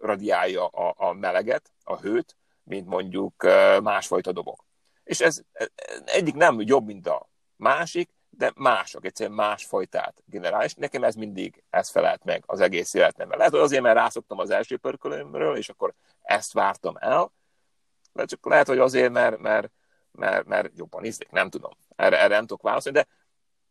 radiálja 0.00 0.66
a, 0.66 0.94
a 0.96 1.12
meleget, 1.12 1.72
a 1.84 1.96
hőt, 1.96 2.36
mint 2.62 2.86
mondjuk 2.86 3.42
másfajta 3.82 4.32
dobok. 4.32 4.64
És 5.04 5.20
ez 5.20 5.40
egyik 6.04 6.34
nem 6.34 6.60
jobb, 6.60 6.86
mint 6.86 7.06
a 7.06 7.28
másik, 7.56 8.10
de 8.30 8.52
mások, 8.54 9.04
egyszerűen 9.04 9.34
másfajtát 9.34 10.22
generál, 10.26 10.64
és 10.64 10.74
nekem 10.74 11.04
ez 11.04 11.14
mindig, 11.14 11.62
ez 11.70 11.88
felelt 11.88 12.24
meg 12.24 12.42
az 12.46 12.60
egész 12.60 12.94
életemben. 12.94 13.38
Lehet, 13.38 13.52
hogy 13.52 13.62
azért, 13.62 13.82
mert 13.82 13.96
rászoktam 13.96 14.38
az 14.38 14.50
első 14.50 14.76
pörkölőmről, 14.76 15.56
és 15.56 15.68
akkor 15.68 15.94
ezt 16.22 16.52
vártam 16.52 16.96
el, 16.98 17.32
de 18.12 18.24
csak 18.24 18.46
lehet, 18.46 18.66
hogy 18.66 18.78
azért, 18.78 19.12
mert, 19.12 19.38
mert, 19.38 19.70
mert, 20.12 20.46
mert 20.46 20.70
jobban 20.74 21.04
ízlik, 21.04 21.30
nem 21.30 21.50
tudom. 21.50 21.72
Erre, 21.96 22.18
erre 22.18 22.34
nem 22.34 22.46
tudok 22.46 22.62
válaszolni, 22.62 22.98
de 22.98 23.06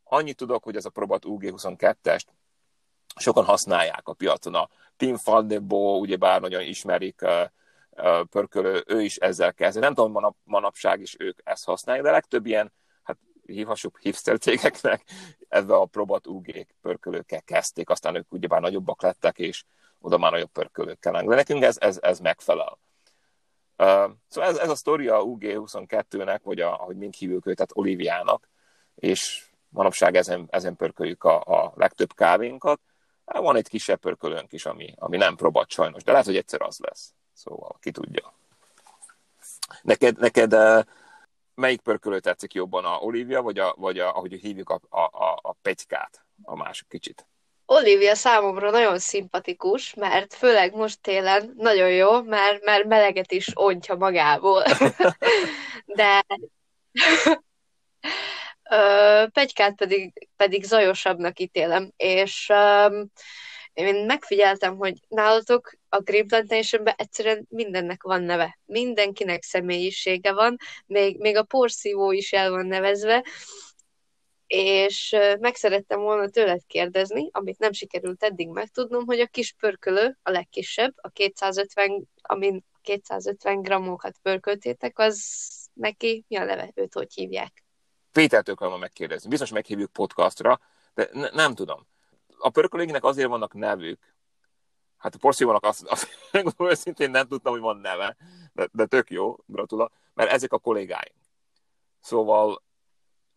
annyit 0.04 0.38
tudok, 0.38 0.64
hogy 0.64 0.76
ez 0.76 0.86
a 0.86 0.90
Probat 0.90 1.24
UG22-est 1.26 2.26
sokan 3.16 3.46
használják 3.46 4.08
a 4.08 4.14
piacon. 4.14 4.56
A 4.56 4.70
Tim 4.98 5.18
Faldebo, 5.18 5.98
ugyebár 5.98 6.42
nagyon 6.42 6.62
ismerik, 6.62 7.22
pörkölő, 8.30 8.84
ő 8.88 9.02
is 9.02 9.16
ezzel 9.16 9.54
kezd. 9.54 9.80
Nem 9.80 9.94
tudom, 9.94 10.12
manap, 10.12 10.36
manapság 10.44 11.02
is 11.02 11.16
ők 11.20 11.40
ezt 11.44 11.66
használják, 11.66 12.06
de 12.06 12.12
legtöbb 12.12 12.46
ilyen, 12.46 12.72
hát 13.04 13.18
hívhassuk 13.46 14.00
hipster 14.00 14.38
cégeknek, 14.38 15.04
ebbe 15.50 15.76
a 15.76 15.86
Probat 15.86 16.28
UG 16.28 16.68
pörkölőkkel 16.82 17.42
kezdték, 17.42 17.90
aztán 17.90 18.16
ők 18.16 18.34
ugyebár 18.34 18.62
nagyobbak 18.62 19.02
lettek, 19.02 19.38
és 19.38 19.64
oda 20.00 20.18
már 20.18 20.32
nagyobb 20.32 20.52
pörkölőkkel 20.52 21.24
De 21.24 21.36
nekünk 21.36 21.64
ez, 21.64 21.78
ez, 21.80 21.98
ez 22.02 22.20
megfelel. 22.20 22.78
Uh, 23.80 24.12
szóval 24.28 24.50
ez, 24.50 24.58
ez 24.58 24.70
a 24.70 24.76
sztoria 24.76 25.20
a 25.20 25.24
UG22-nek, 25.24 26.40
vagy 26.44 26.60
a, 26.60 26.74
ahogy 26.74 26.98
mind 26.98 27.14
hívjuk 27.14 27.46
őt, 27.46 27.56
tehát 27.56 27.72
Oliviának, 27.74 28.50
és 28.96 29.50
manapság 29.70 30.16
ezen, 30.16 30.48
ezen 30.50 30.76
pörköljük 30.76 31.24
a, 31.24 31.42
a 31.42 31.74
legtöbb 31.76 32.14
kávénkat. 32.14 32.80
Hát 33.26 33.42
van 33.42 33.56
egy 33.56 33.68
kisebb 33.68 34.00
pörkölőnk 34.00 34.54
is, 34.54 34.66
ami, 34.66 34.94
ami 34.98 35.18
nem 35.18 35.36
próbált 35.36 35.70
sajnos, 35.70 36.04
de 36.04 36.12
lehet, 36.12 36.26
hogy 36.26 36.36
egyszer 36.36 36.62
az 36.62 36.80
lesz. 36.80 37.14
Szóval 37.34 37.78
ki 37.80 37.92
tudja. 37.92 38.34
Neked, 39.82 40.20
neked 40.20 40.54
eh, 40.54 40.84
melyik 41.54 41.82
pörkölő 41.82 42.20
tetszik 42.20 42.54
jobban, 42.54 42.86
a 42.86 42.98
Olivia, 42.98 43.42
vagy, 43.42 43.60
a, 43.60 43.76
vagy 43.78 44.00
a, 44.00 44.16
ahogy 44.16 44.34
hívjuk 44.34 44.70
a, 44.70 44.80
a, 44.90 45.00
a, 45.00 45.40
a 45.42 45.54
petykát, 45.62 46.26
a 46.44 46.56
másik 46.56 46.88
kicsit? 46.88 47.28
Olivia 47.72 48.16
számomra 48.16 48.72
nagyon 48.72 49.00
szimpatikus, 49.00 49.94
mert 49.94 50.34
főleg 50.34 50.76
most 50.76 51.02
télen 51.02 51.54
nagyon 51.58 51.90
jó, 51.92 52.22
mert, 52.22 52.64
mert 52.64 52.86
meleget 52.86 53.32
is 53.32 53.48
ontja 53.54 53.96
magából. 53.96 54.64
De 55.86 56.26
Pegykát 59.32 59.76
pedig, 59.76 60.30
pedig 60.36 60.64
zajosabbnak 60.64 61.40
ítélem, 61.40 61.92
és 61.98 62.50
um, 62.50 63.12
én 63.74 64.06
megfigyeltem, 64.06 64.78
hogy 64.78 64.98
nálatok 65.08 65.72
a 65.90 66.00
Green 66.00 66.28
Plantationben 66.28 66.94
egyszerűen 66.98 67.46
mindennek 67.50 68.04
van 68.04 68.24
neve. 68.24 68.60
Mindenkinek 68.66 69.44
személyisége 69.44 70.34
van, 70.34 70.58
még, 70.86 71.20
még 71.20 71.38
a 71.38 71.44
porszívó 71.44 72.12
is 72.12 72.34
el 72.34 72.50
van 72.50 72.66
nevezve, 72.66 73.24
és 74.50 75.16
meg 75.40 75.56
szerettem 75.56 76.02
volna 76.02 76.30
tőled 76.30 76.62
kérdezni, 76.68 77.30
amit 77.32 77.60
nem 77.60 77.72
sikerült 77.72 78.24
eddig 78.24 78.50
megtudnom, 78.50 79.06
hogy 79.06 79.20
a 79.20 79.28
kis 79.28 79.54
pörkölő, 79.54 80.18
a 80.24 80.32
legkisebb, 80.32 80.94
a 80.96 81.10
250, 81.10 82.10
amin 82.22 82.66
250 82.82 83.62
grammokat 83.62 84.18
pörköltétek, 84.22 85.00
az 85.00 85.26
neki 85.74 86.26
mi 86.28 86.36
a 86.36 86.44
neve? 86.44 86.72
Őt 86.76 86.94
hogy 86.94 87.14
hívják? 87.14 87.64
Pétertől 88.12 88.56
kell 88.56 88.78
megkérdezni. 88.78 89.30
Biztos 89.30 89.52
meghívjuk 89.52 89.92
podcastra, 89.92 90.60
de 90.94 91.10
ne, 91.12 91.30
nem 91.30 91.56
tudom. 91.56 91.88
A 92.38 92.50
pörkölőinek 92.50 93.04
azért 93.04 93.30
vannak 93.30 93.54
nevük. 93.54 94.16
Hát 94.98 95.16
a 95.16 95.18
porszívónak 95.18 95.64
azt, 95.64 95.84
azt 95.84 96.08
őszintén 96.60 97.10
nem 97.10 97.28
tudtam, 97.28 97.52
hogy 97.52 97.62
van 97.62 97.78
neve, 97.78 98.16
de, 98.54 98.70
de 98.72 98.86
tök 98.86 99.10
jó, 99.10 99.36
gratula, 99.46 99.92
mert 100.14 100.32
ezek 100.32 100.54
a 100.54 100.60
kollégáink. 100.60 101.16
Szóval 102.00 102.68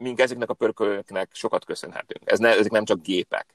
mink 0.03 0.21
ezeknek 0.21 0.51
a 0.51 0.55
pörkölőknek 0.55 1.31
sokat 1.35 1.65
köszönhetünk. 1.65 2.31
Ez 2.31 2.39
ne, 2.39 2.49
ezek 2.49 2.71
nem 2.71 2.85
csak 2.85 3.03
gépek. 3.03 3.55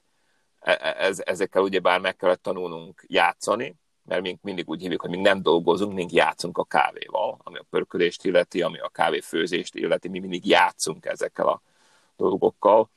E, 0.58 0.78
e, 0.80 0.94
ez, 1.04 1.22
ezekkel 1.24 1.62
ugyebár 1.62 2.00
meg 2.00 2.16
kellett 2.16 2.42
tanulnunk 2.42 3.04
játszani, 3.06 3.76
mert 4.02 4.22
mink 4.22 4.42
mindig 4.42 4.68
úgy 4.68 4.80
hívjuk, 4.80 5.00
hogy 5.00 5.10
mi 5.10 5.16
nem 5.16 5.42
dolgozunk, 5.42 5.94
mink 5.94 6.12
játszunk 6.12 6.58
a 6.58 6.64
kávéval, 6.64 7.40
ami 7.42 7.58
a 7.58 7.66
pörkölést 7.70 8.24
illeti, 8.24 8.62
ami 8.62 8.78
a 8.78 8.88
kávéfőzést 8.88 9.74
illeti, 9.74 10.08
mi 10.08 10.18
mindig 10.18 10.46
játszunk 10.46 11.06
ezekkel 11.06 11.48
a 11.48 11.62
dolgokkal, 12.16 12.90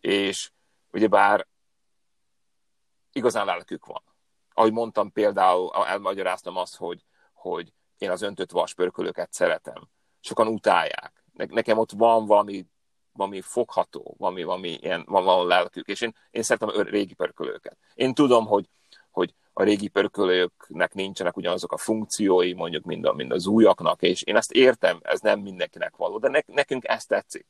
és 0.00 0.50
ugyebár 0.92 1.46
igazán 3.12 3.46
lelkük 3.46 3.86
van. 3.86 4.02
Ahogy 4.54 4.72
mondtam 4.72 5.12
például, 5.12 5.86
elmagyaráztam 5.86 6.56
azt, 6.56 6.76
hogy, 6.76 7.04
hogy 7.32 7.72
én 7.98 8.10
az 8.10 8.22
öntött 8.22 8.50
vaspörkölőket 8.50 9.32
szeretem. 9.32 9.88
Sokan 10.20 10.46
utálják. 10.46 11.24
Nekem 11.32 11.78
ott 11.78 11.90
van 11.90 12.26
valami 12.26 12.66
valami 13.12 13.40
fogható, 13.40 14.14
valami, 14.18 14.42
valami 14.42 14.78
ilyen, 14.80 15.04
van 15.06 15.24
valami 15.24 15.48
lelkük, 15.48 15.88
és 15.88 16.00
én, 16.00 16.14
én 16.30 16.42
szeretem 16.42 16.82
régi 16.82 17.14
pörkölőket. 17.14 17.76
Én 17.94 18.14
tudom, 18.14 18.46
hogy, 18.46 18.68
hogy 19.10 19.34
a 19.52 19.62
régi 19.62 19.88
pörkölőknek 19.88 20.94
nincsenek 20.94 21.36
ugyanazok 21.36 21.72
a 21.72 21.76
funkciói, 21.76 22.52
mondjuk, 22.52 22.84
mind, 22.84 23.04
a, 23.04 23.12
mind 23.12 23.32
az 23.32 23.46
újaknak, 23.46 24.02
és 24.02 24.22
én 24.22 24.36
ezt 24.36 24.52
értem, 24.52 24.98
ez 25.02 25.20
nem 25.20 25.40
mindenkinek 25.40 25.96
való, 25.96 26.18
de 26.18 26.28
ne, 26.28 26.40
nekünk 26.46 26.88
ezt 26.88 27.08
tetszik, 27.08 27.46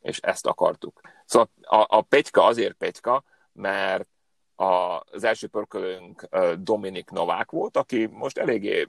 és 0.00 0.18
ezt 0.18 0.46
akartuk. 0.46 1.00
Szóval 1.24 1.50
a, 1.60 1.96
a 1.96 2.02
Petyka 2.02 2.44
azért 2.44 2.74
Petyka, 2.74 3.24
mert 3.52 4.08
a, 4.54 5.00
az 5.10 5.24
első 5.24 5.46
pörkölőnk 5.46 6.28
Dominik 6.58 7.10
Novák 7.10 7.50
volt, 7.50 7.76
aki 7.76 8.06
most 8.06 8.38
eléggé 8.38 8.88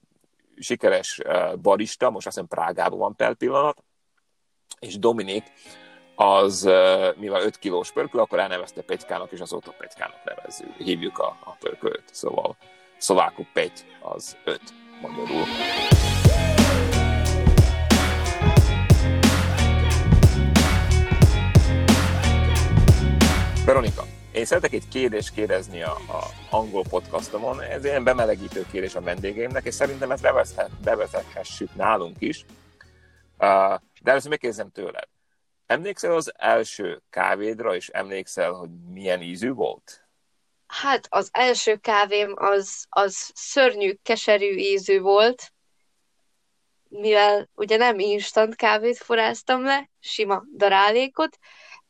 sikeres 0.58 1.22
barista, 1.62 2.10
most 2.10 2.28
azt 2.28 2.36
hiszem 2.36 2.50
Prágában 2.50 3.00
van 3.00 3.16
per 3.16 3.34
pillanat, 3.34 3.84
és 4.80 5.00
Dominik 5.00 5.44
az, 6.16 6.70
mivel 7.16 7.42
5 7.42 7.58
kilós 7.58 7.92
pörkül, 7.92 8.20
akkor 8.20 8.40
elnevezte 8.40 8.82
Petykának, 8.82 9.32
és 9.32 9.40
azóta 9.40 9.74
Petykának 9.78 10.24
nevezzük, 10.24 10.76
hívjuk 10.78 11.18
a, 11.18 11.38
a 11.44 11.56
pörkölt. 11.60 12.04
Szóval 12.12 12.56
szlovákú 12.98 13.46
Pety 13.54 13.82
az 14.02 14.38
5 14.44 14.62
magyarul. 15.02 15.44
Veronika, 23.66 24.04
én 24.32 24.46
szeretek 24.46 24.74
egy 24.74 24.88
kérdést 24.88 25.34
kérdezni 25.34 25.82
a, 25.82 25.92
a 25.92 26.24
angol 26.50 26.84
podcastomon, 26.90 27.62
ez 27.62 27.86
ilyen 27.86 28.04
bemelegítő 28.04 28.66
kérdés 28.72 28.96
a 28.96 29.02
vendégeimnek, 29.02 29.66
és 29.66 29.74
szerintem 29.74 30.12
ezt 30.12 30.28
bevezethessük 30.84 31.76
nálunk 31.76 32.16
is. 32.20 32.46
De 34.02 34.12
először 34.12 34.30
megkérdezem 34.30 34.72
tőled. 34.72 35.08
Emlékszel 35.66 36.16
az 36.16 36.34
első 36.36 37.02
kávédra, 37.10 37.76
és 37.76 37.90
emlékszel, 37.90 38.52
hogy 38.52 38.70
milyen 38.70 39.22
ízű 39.22 39.52
volt? 39.52 40.06
Hát 40.68 41.08
az 41.10 41.30
első 41.32 41.76
kávém 41.76 42.34
az, 42.36 42.86
az 42.90 43.32
szörnyű, 43.34 43.94
keserű 44.04 44.56
ízű 44.56 45.00
volt, 45.00 45.54
mivel 46.90 47.50
ugye 47.56 47.78
nem 47.78 48.00
instant 48.00 48.56
kávét 48.56 48.98
forráztam 48.98 49.64
le, 49.64 49.90
sima 50.00 50.44
darálékot, 50.56 51.38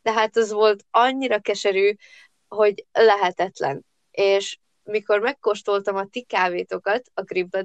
de 0.01 0.11
hát 0.11 0.38
az 0.38 0.51
volt 0.51 0.85
annyira 0.91 1.39
keserű, 1.39 1.95
hogy 2.47 2.85
lehetetlen. 2.91 3.85
És 4.11 4.57
mikor 4.83 5.19
megkóstoltam 5.19 5.95
a 5.95 6.05
ti 6.05 6.23
kávétokat, 6.23 7.11
a 7.13 7.21
Grip 7.21 7.57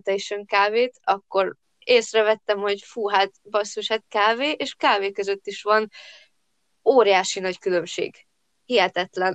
kávét, 0.47 0.99
akkor 1.05 1.57
észrevettem, 1.91 2.59
hogy 2.59 2.83
fú, 2.83 3.09
hát 3.09 3.33
basszus, 3.51 3.89
hát 3.89 4.05
kávé, 4.09 4.51
és 4.51 4.75
kávé 4.75 5.11
között 5.11 5.47
is 5.47 5.63
van 5.63 5.91
óriási 6.85 7.41
nagy 7.41 7.59
különbség. 7.59 8.27
Hihetetlen. 8.65 9.35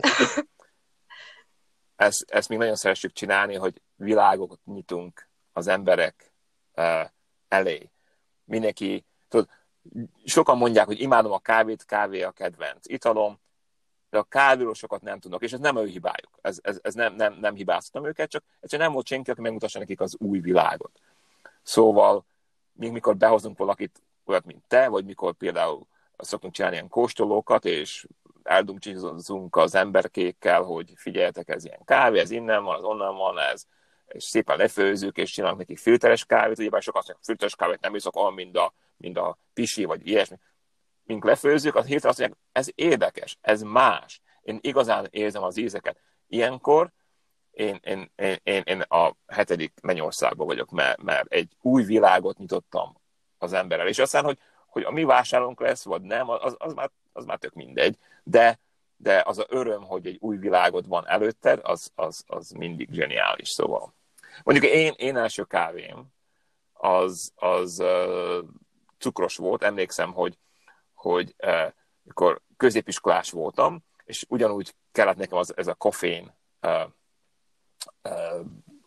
ezt, 1.96 2.26
ezt 2.28 2.50
még 2.50 2.58
nagyon 2.58 2.76
szeressük 2.76 3.13
csinálni, 3.13 3.56
hogy 3.56 3.82
világokat 3.96 4.60
nyitunk 4.65 5.30
az 5.54 5.68
emberek 5.68 6.34
uh, 6.76 7.10
elé. 7.48 7.89
Mindenki, 8.44 9.06
tudod, 9.28 9.50
sokan 10.26 10.58
mondják, 10.58 10.86
hogy 10.86 11.00
imádom 11.00 11.32
a 11.32 11.39
kávét, 11.39 11.86
kávé 11.86 12.22
a 12.22 12.32
kedvenc 12.32 12.88
italom, 12.88 13.39
de 14.10 14.18
a 14.18 14.24
kávéról 14.24 14.74
sokat 14.74 15.02
nem 15.02 15.20
tudnak, 15.20 15.44
és 15.44 15.54
ez 15.54 15.60
nem 15.60 15.78
ő 15.78 15.86
hibájuk. 15.86 16.38
Ez, 16.41 16.60
ez, 16.62 16.80
ez 16.82 16.94
nem, 16.94 17.13
nem, 17.13 17.34
nem 17.34 17.56
hibáztam 17.56 18.06
őket, 18.06 18.30
csak 18.30 18.44
egyszerűen 18.60 18.88
nem 18.88 18.96
volt 18.96 19.08
senki, 19.08 19.32
aki 19.32 19.41
megmutassa 19.41 19.80
nekik 19.80 20.02
az 20.02 20.15
új 20.20 20.39
világot. 20.39 21.00
Szóval 21.63 22.26
még 22.75 22.91
mikor 22.91 23.17
behozunk 23.17 23.57
valakit 23.57 24.01
olyat, 24.25 24.45
mint 24.45 24.63
te, 24.67 24.88
vagy 24.88 25.05
mikor 25.05 25.33
például 25.33 25.88
szoktunk 26.17 26.53
csinálni 26.53 26.75
ilyen 26.75 26.89
kóstolókat, 26.89 27.65
és 27.65 28.07
eldumcsizunk 28.43 29.55
az 29.55 29.75
emberkékkel, 29.75 30.61
hogy 30.61 30.93
figyeljetek, 30.95 31.49
ez 31.49 31.65
ilyen 31.65 31.83
kávé, 31.85 32.19
ez 32.19 32.31
innen 32.31 32.63
van, 32.63 32.75
az 32.75 32.83
onnan 32.83 33.15
van, 33.15 33.39
ez, 33.39 33.65
és 34.07 34.23
szépen 34.23 34.57
lefőzzük, 34.57 35.17
és 35.17 35.31
csinálunk 35.31 35.59
neki 35.59 35.75
filteres 35.75 36.25
kávét, 36.25 36.59
ugyebár 36.59 36.81
sokan 36.81 36.99
azt 36.99 37.07
mondják, 37.07 37.25
filteres 37.25 37.55
kávét 37.55 37.81
nem 37.81 37.95
iszok 37.95 38.15
olyan, 38.15 38.33
mint 38.33 38.57
a, 38.57 38.73
mint 38.97 39.17
a 39.17 39.38
pisi, 39.53 39.83
vagy 39.83 40.07
ilyesmi. 40.07 40.38
Mink 41.03 41.23
lefőzzük, 41.23 41.75
az 41.75 41.85
hirtelen 41.85 42.09
azt 42.09 42.19
mondják, 42.19 42.41
ez 42.51 42.67
érdekes, 42.75 43.38
ez 43.41 43.61
más. 43.61 44.21
Én 44.41 44.59
igazán 44.61 45.07
érzem 45.09 45.43
az 45.43 45.57
ízeket. 45.57 45.99
Ilyenkor 46.27 46.91
én, 47.56 47.80
én, 47.84 48.12
én, 48.15 48.38
én, 48.44 48.62
én 48.65 48.82
a 48.82 49.15
hetedik 49.28 49.74
mennyországban 49.82 50.48
vagyok, 50.48 50.70
mert, 50.70 51.02
mert 51.02 51.32
egy 51.32 51.56
új 51.62 51.84
világot 51.84 52.38
nyitottam 52.38 52.98
az 53.38 53.54
emberrel. 53.54 53.88
És 53.88 54.00
aztán, 54.00 54.24
hogy, 54.24 54.39
hogy 54.68 54.84
a 54.84 54.91
mi 54.91 55.04
vásárlónk 55.04 55.60
lesz, 55.60 55.84
vagy 55.84 56.02
nem, 56.02 56.30
az, 56.30 56.56
az, 56.58 56.74
már, 56.74 56.91
az 57.13 57.26
már 57.26 57.38
tök 57.38 57.54
mindegy. 57.54 57.98
De, 58.24 58.60
de 58.98 59.24
az 59.26 59.38
a 59.38 59.46
öröm, 59.50 59.84
hogy 59.84 60.06
egy 60.08 60.18
új 60.20 60.38
világod 60.38 60.88
van 60.88 61.08
előtted, 61.08 61.60
az, 61.63 61.91
az, 61.96 62.24
az 62.28 62.50
mindig 62.50 62.89
zseniális. 62.91 63.50
Szóval 63.50 63.94
mondjuk 64.44 64.72
én, 64.72 64.94
én 64.98 65.18
első 65.18 65.44
kávém, 65.44 66.06
az, 66.74 67.32
az 67.36 67.80
uh, 67.80 68.50
cukros 68.98 69.36
volt. 69.36 69.63
Emlékszem, 69.63 70.13
hogy, 70.13 70.38
hogy 70.94 71.36
uh, 71.44 71.72
mikor 72.04 72.41
középiskolás 72.58 73.32
voltam, 73.32 73.84
és 74.04 74.26
ugyanúgy 74.30 74.76
kellett 74.91 75.18
nekem 75.18 75.38
az, 75.38 75.58
ez 75.58 75.68
a 75.68 75.74
koffein 75.74 76.34
uh, 76.62 76.82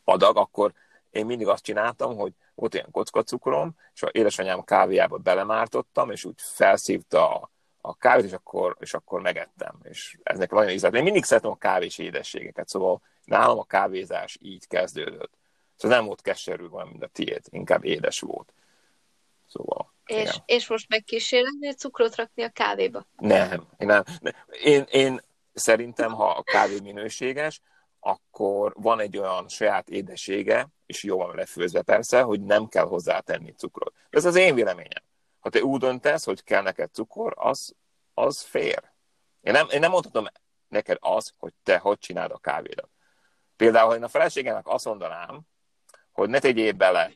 adag, 0.05 0.37
akkor 0.37 0.73
én 1.11 1.27
mindig 1.27 1.47
azt 1.47 1.65
csináltam, 1.65 2.17
hogy 2.17 2.33
volt 2.55 2.75
ilyen 2.75 2.91
kockacukrom, 2.91 3.77
és 3.95 4.03
a 4.03 4.09
édesanyám 4.13 4.65
kávéjába 4.65 5.17
belemártottam, 5.17 6.11
és 6.11 6.25
úgy 6.25 6.35
felszívta 6.37 7.35
a, 7.35 7.51
a 7.81 7.97
kávét, 7.97 8.25
és 8.25 8.33
akkor, 8.33 8.77
és 8.81 8.95
akkor 8.95 9.21
megettem. 9.21 9.79
És 9.83 10.19
ez 10.23 10.39
nekem 10.39 10.59
nagyon 10.59 10.73
ízlet. 10.73 10.95
Én 10.95 11.03
mindig 11.03 11.25
szeretem 11.25 11.51
a 11.51 11.57
kávés 11.57 11.99
édességeket, 11.99 12.69
szóval 12.69 13.03
nálam 13.25 13.59
a 13.59 13.65
kávézás 13.65 14.39
így 14.41 14.67
kezdődött. 14.67 15.33
Szóval 15.77 15.97
nem 15.97 16.07
volt 16.07 16.23
keserű, 16.23 16.69
van, 16.69 16.89
mint 16.89 17.03
a 17.03 17.07
tiéd, 17.07 17.43
inkább 17.51 17.85
édes 17.85 18.21
volt. 18.21 18.53
Szóval, 19.47 19.93
és, 20.09 20.41
és 20.47 20.69
most 20.69 20.89
megkísérelnél 20.89 21.73
cukrot 21.73 22.17
rakni 22.17 22.43
a 22.43 22.49
kávéba? 22.49 23.07
Nem, 23.17 23.67
én 23.77 23.87
nem. 23.87 24.03
Én, 24.63 24.85
én 24.91 25.21
szerintem, 25.53 26.13
ha 26.13 26.31
a 26.31 26.43
kávé 26.43 26.81
minőséges, 26.81 27.61
akkor 28.09 28.73
van 28.77 29.01
egy 29.01 29.19
olyan 29.19 29.49
saját 29.49 29.89
édessége, 29.89 30.69
és 30.87 31.03
jó 31.03 31.17
van 31.17 31.35
lefőzve 31.35 31.83
persze, 31.83 32.21
hogy 32.21 32.41
nem 32.41 32.69
kell 32.69 32.85
hozzátenni 32.85 33.53
cukrot. 33.53 33.95
Ez 34.11 34.25
az 34.25 34.35
én 34.35 34.55
véleményem. 34.55 35.03
Ha 35.39 35.49
te 35.49 35.63
úgy 35.63 35.81
döntesz, 35.81 36.25
hogy 36.25 36.45
kell 36.45 36.63
neked 36.63 36.91
cukor, 36.93 37.35
az, 37.37 37.75
az 38.15 38.41
fér. 38.41 38.93
Én 39.41 39.53
nem, 39.53 39.67
én 39.71 39.81
nem 39.81 39.91
mondhatom 39.91 40.27
neked 40.69 40.97
az, 41.01 41.33
hogy 41.39 41.53
te 41.63 41.79
hogy 41.79 41.99
csináld 41.99 42.31
a 42.31 42.39
kávédat. 42.39 42.91
Például, 43.57 43.89
ha 43.89 43.97
én 43.97 44.03
a 44.03 44.09
feleségemnek 44.09 44.67
azt 44.67 44.85
mondanám, 44.85 45.41
hogy 46.13 46.29
ne 46.29 46.39
tegyél 46.39 46.73
bele 46.73 47.13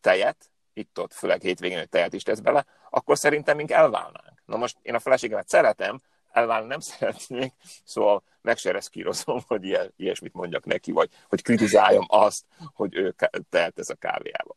tejet, 0.00 0.50
itt-ott, 0.72 1.12
főleg 1.12 1.40
hétvégén, 1.40 1.78
hogy 1.78 1.88
tejet 1.88 2.12
is 2.12 2.22
tesz 2.22 2.40
bele, 2.40 2.66
akkor 2.90 3.18
szerintem 3.18 3.56
mink 3.56 3.70
elválnánk. 3.70 4.42
Na 4.44 4.56
most 4.56 4.78
én 4.82 4.94
a 4.94 5.00
feleségemet 5.00 5.48
szeretem, 5.48 6.02
elválni 6.32 6.66
nem 6.66 6.80
szeretnék, 6.90 7.52
szóval 7.84 8.22
meg 8.40 8.56
se 8.56 8.70
reszkírozom, 8.70 9.40
hogy 9.46 9.64
ilyen, 9.64 9.92
ilyesmit 9.96 10.32
mondjak 10.32 10.64
neki, 10.64 10.92
vagy 10.92 11.10
hogy 11.28 11.42
kritizáljam 11.42 12.04
azt, 12.08 12.44
hogy 12.74 12.94
ő 12.94 13.14
tehet 13.50 13.78
ez 13.78 13.90
a 13.90 13.94
kávéjába. 13.94 14.56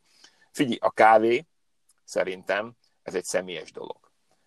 Figyelj, 0.52 0.78
a 0.82 0.92
kávé 0.92 1.46
szerintem 2.04 2.74
ez 3.04 3.16
egy 3.16 3.24
személyes 3.24 3.72
dolog. 3.72 3.98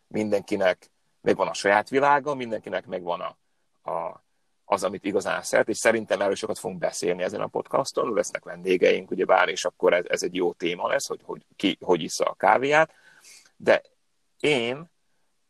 Mindenkinek 0.07 0.91
megvan 1.21 1.49
a 1.49 1.55
saját 1.55 1.89
világa, 1.89 2.35
mindenkinek 2.35 2.87
megvan 2.87 3.21
a, 3.21 3.39
a, 3.91 4.25
az, 4.65 4.85
amit 4.85 5.05
igazán 5.05 5.43
szeret, 5.43 5.69
és 5.69 5.77
szerintem 5.77 6.21
erről 6.21 6.35
sokat 6.35 6.59
fogunk 6.59 6.81
beszélni 6.81 7.23
ezen 7.23 7.41
a 7.41 7.47
podcaston, 7.47 8.13
lesznek 8.13 8.45
vendégeink, 8.45 9.11
ugye 9.11 9.25
bár, 9.25 9.49
és 9.49 9.65
akkor 9.65 9.93
ez, 9.93 10.05
ez 10.09 10.23
egy 10.23 10.35
jó 10.35 10.53
téma 10.53 10.89
lesz, 10.89 11.07
hogy, 11.07 11.21
hogy 11.25 11.47
ki 11.57 11.79
hogy 11.81 12.03
issza 12.03 12.25
a 12.25 12.35
kávéját, 12.35 12.93
de 13.57 13.83
én, 14.41 14.91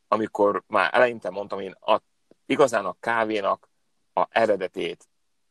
amikor 0.09 0.63
már 0.67 0.95
eleinte 0.95 1.31
mondtam, 1.31 1.61
én 1.61 1.77
a, 1.81 2.01
igazán 2.47 2.85
a 2.85 2.97
kávénak 3.01 3.69
a 4.13 4.27
eredetét 4.31 5.09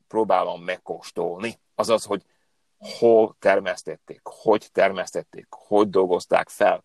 próbálom 0.07 0.63
megkóstolni. 0.63 1.59
Azaz, 1.75 2.03
hogy 2.03 2.23
hol 2.77 3.35
termesztették, 3.39 4.21
hogy 4.23 4.69
termesztették, 4.71 5.47
hogy 5.49 5.89
dolgozták 5.89 6.49
fel, 6.49 6.83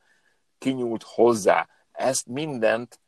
kinyúlt 0.58 1.02
hozzá. 1.02 1.68
Ezt 1.92 2.26
mindent 2.26 3.00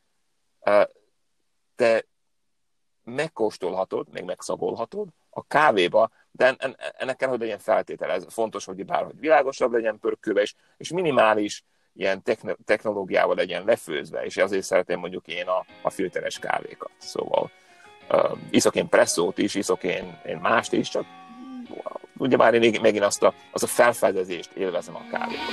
te 1.74 2.07
megkóstolhatod, 3.03 4.09
még 4.09 4.24
megszagolhatod 4.24 5.09
a 5.31 5.46
kávéba, 5.46 6.11
de 6.31 6.57
ennek 6.96 7.16
kell, 7.16 7.29
hogy 7.29 7.40
legyen 7.40 7.59
feltétel. 7.59 8.11
Ez 8.11 8.27
fontos, 8.29 8.64
hogy 8.64 8.85
bárhogy 8.85 9.18
világosabb 9.18 9.72
legyen 9.72 9.98
pörkölve, 9.98 10.40
és, 10.40 10.55
és 10.77 10.90
minimális 10.90 11.64
ilyen 11.96 12.22
technológiával 12.64 13.35
legyen 13.35 13.64
lefőzve, 13.64 14.24
és 14.24 14.37
azért 14.37 14.64
szeretem 14.64 14.98
mondjuk 14.98 15.26
én 15.26 15.46
a, 15.46 15.64
a 15.83 15.90
filteres 15.90 16.38
kávékat. 16.38 16.90
Szóval 16.98 17.50
uh, 18.11 18.38
iszok 18.50 18.74
én 18.74 18.88
presszót 18.88 19.38
is, 19.38 19.54
iszok 19.54 19.83
én, 19.83 20.18
én 20.26 20.37
mást 20.37 20.72
is, 20.72 20.88
csak 20.88 21.04
ugye 22.16 22.37
már 22.37 22.54
én 22.54 22.80
megint 22.80 23.04
azt 23.04 23.22
a, 23.22 23.35
az 23.52 23.62
a 23.62 23.66
felfedezést 23.66 24.50
élvezem 24.52 24.94
a 24.96 25.02
kávéban. 25.11 25.44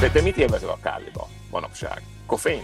De 0.00 0.10
te 0.10 0.22
mit 0.22 0.36
élvezel 0.36 0.68
a 0.68 0.78
kávéban 0.82 1.28
manapság? 1.50 2.02
Koffein? 2.26 2.62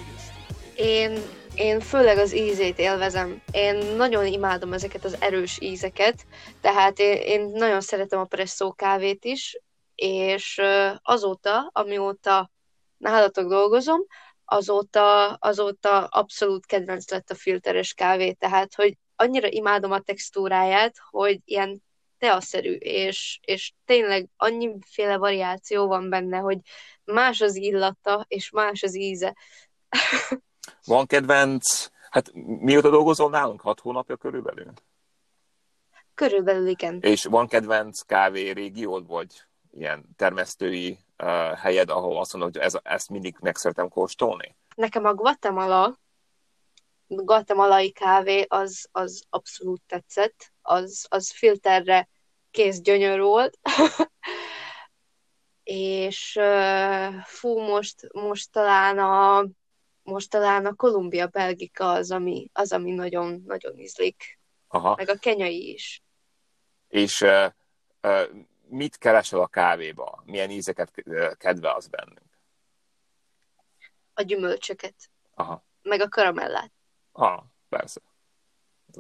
Én, 0.77 1.19
én 1.59 1.81
főleg 1.81 2.19
az 2.19 2.35
ízét 2.35 2.79
élvezem. 2.79 3.43
Én 3.51 3.77
nagyon 3.77 4.27
imádom 4.27 4.73
ezeket 4.73 5.05
az 5.05 5.17
erős 5.21 5.59
ízeket, 5.61 6.27
tehát 6.61 6.99
én, 6.99 7.17
én 7.17 7.41
nagyon 7.41 7.81
szeretem 7.81 8.19
a 8.19 8.25
presszó 8.25 8.73
kávét 8.73 9.25
is, 9.25 9.61
és 9.95 10.61
azóta, 11.03 11.71
amióta 11.73 12.51
nálatok 12.97 13.49
dolgozom, 13.49 14.01
azóta, 14.45 15.35
azóta 15.35 16.05
abszolút 16.05 16.67
kedvenc 16.67 17.11
lett 17.11 17.31
a 17.31 17.35
filteres 17.35 17.93
kávé, 17.93 18.33
tehát 18.33 18.75
hogy 18.75 18.97
annyira 19.17 19.49
imádom 19.49 19.93
a 19.93 20.01
textúráját, 20.01 20.95
hogy 21.11 21.41
ilyen 21.45 21.83
teaszerű, 22.19 22.73
és, 22.73 23.39
és 23.43 23.73
tényleg 23.85 24.29
annyiféle 24.37 25.17
variáció 25.17 25.87
van 25.87 26.09
benne, 26.09 26.39
hogy 26.39 26.59
más 27.05 27.41
az 27.41 27.55
illata, 27.55 28.25
és 28.29 28.51
más 28.51 28.83
az 28.83 28.97
íze. 28.97 29.37
Van 30.85 31.07
kedvenc, 31.07 31.91
hát 32.11 32.33
mióta 32.61 32.91
dolgozol 32.91 33.31
nálunk? 33.31 33.61
Hat 33.61 33.81
hónapja 33.81 34.17
körülbelül? 34.17 34.73
Körülbelül 36.15 36.67
igen. 36.67 37.01
És 37.01 37.25
van 37.25 37.49
kedvenc 37.49 38.01
kávé 38.01 38.51
régiód, 38.51 39.07
vagy 39.07 39.47
ilyen 39.71 40.05
termesztői 40.17 40.99
uh, 41.19 41.57
helyed, 41.57 41.91
ahol 41.91 42.19
azt 42.19 42.33
mondod, 42.33 42.53
hogy 42.53 42.63
ez, 42.63 42.79
ezt 42.83 43.11
mindig 43.11 43.37
meg 43.41 43.57
szeretem 43.57 43.89
kóstolni? 43.89 44.57
Nekem 44.75 45.05
a 45.05 45.15
Guatemala, 45.15 45.99
guatemalai 47.07 47.93
kávé 47.93 48.45
az, 48.49 48.89
az 48.93 49.23
abszolút 49.31 49.83
tetszett, 49.87 50.53
az, 50.63 51.07
az 51.09 51.33
filterre 51.33 52.09
kész 52.51 52.81
gyönyör 52.81 53.21
volt. 53.21 53.59
és 55.63 56.39
fú, 57.25 57.59
most, 57.59 58.13
most 58.13 58.51
talán 58.53 58.99
a 58.99 59.47
most 60.09 60.31
talán 60.31 60.67
a 60.67 60.75
Kolumbia 60.75 61.27
Belgika 61.27 61.93
az, 61.93 62.11
ami, 62.11 62.51
az, 62.53 62.73
ami 62.73 62.91
nagyon, 62.91 63.43
nagyon 63.47 63.79
ízlik. 63.79 64.39
Aha. 64.69 64.95
Meg 64.97 65.09
a 65.09 65.19
kenyai 65.19 65.73
is. 65.73 66.03
És 66.89 67.21
uh, 67.21 67.53
uh, 68.03 68.23
mit 68.69 68.97
keresel 68.97 69.41
a 69.41 69.47
kávéba? 69.47 70.23
Milyen 70.25 70.51
ízeket 70.51 71.05
kedve 71.39 71.73
az 71.73 71.87
bennünk? 71.87 72.41
A 74.15 74.23
gyümölcsöket. 74.23 74.95
Aha. 75.35 75.65
Meg 75.83 76.01
a 76.01 76.09
karamellát. 76.09 76.73
Aha, 77.13 77.47
persze. 77.69 78.01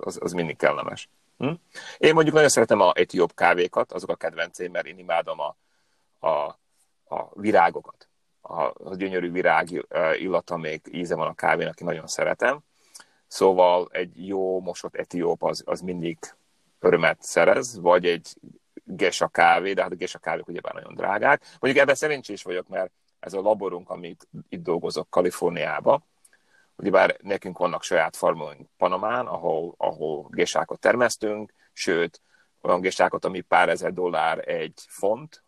Az, 0.00 0.18
az 0.20 0.32
mindig 0.32 0.56
kellemes. 0.56 1.08
Hm? 1.38 1.52
Én 1.98 2.14
mondjuk 2.14 2.34
nagyon 2.34 2.50
szeretem 2.50 2.80
a 2.80 2.92
etióp 2.94 3.34
kávékat, 3.34 3.92
azok 3.92 4.10
a 4.10 4.16
kedvenceim, 4.16 4.70
mert 4.70 4.86
én 4.86 4.98
imádom 4.98 5.40
a, 5.40 5.56
a, 6.18 6.58
a 7.04 7.40
virágokat. 7.40 8.08
A, 8.48 8.62
a 8.62 8.96
gyönyörű 8.96 9.30
virág 9.30 9.86
illata 10.18 10.56
még 10.56 10.80
íze 10.92 11.14
van 11.14 11.26
a 11.26 11.34
kávénak, 11.34 11.72
aki 11.72 11.84
nagyon 11.84 12.06
szeretem. 12.06 12.58
Szóval 13.26 13.88
egy 13.92 14.26
jó 14.26 14.60
mosott 14.60 14.94
etióp 14.96 15.42
az, 15.42 15.62
az 15.66 15.80
mindig 15.80 16.18
örömet 16.80 17.22
szerez, 17.22 17.80
vagy 17.80 18.06
egy 18.06 18.28
gesa 18.84 19.28
kávé, 19.28 19.72
de 19.72 19.82
hát 19.82 19.92
a 19.92 19.94
gesa 19.94 20.18
kávék 20.18 20.48
ugyebár 20.48 20.74
nagyon 20.74 20.94
drágák. 20.94 21.42
Mondjuk 21.60 21.82
ebben 21.82 21.94
szerencsés 21.94 22.42
vagyok, 22.42 22.68
mert 22.68 22.90
ez 23.20 23.34
a 23.34 23.40
laborunk, 23.40 23.90
amit 23.90 24.28
itt 24.48 24.62
dolgozok 24.62 25.10
Kaliforniába, 25.10 26.02
ugyebár 26.76 27.16
nekünk 27.22 27.58
vannak 27.58 27.82
saját 27.82 28.16
farmunk 28.16 28.68
Panamán, 28.76 29.26
ahol, 29.26 29.74
ahol 29.76 30.28
gesákat 30.30 30.80
termesztünk, 30.80 31.52
sőt, 31.72 32.20
olyan 32.60 32.80
gesákat, 32.80 33.24
ami 33.24 33.40
pár 33.40 33.68
ezer 33.68 33.92
dollár 33.92 34.48
egy 34.48 34.82
font, 34.86 35.44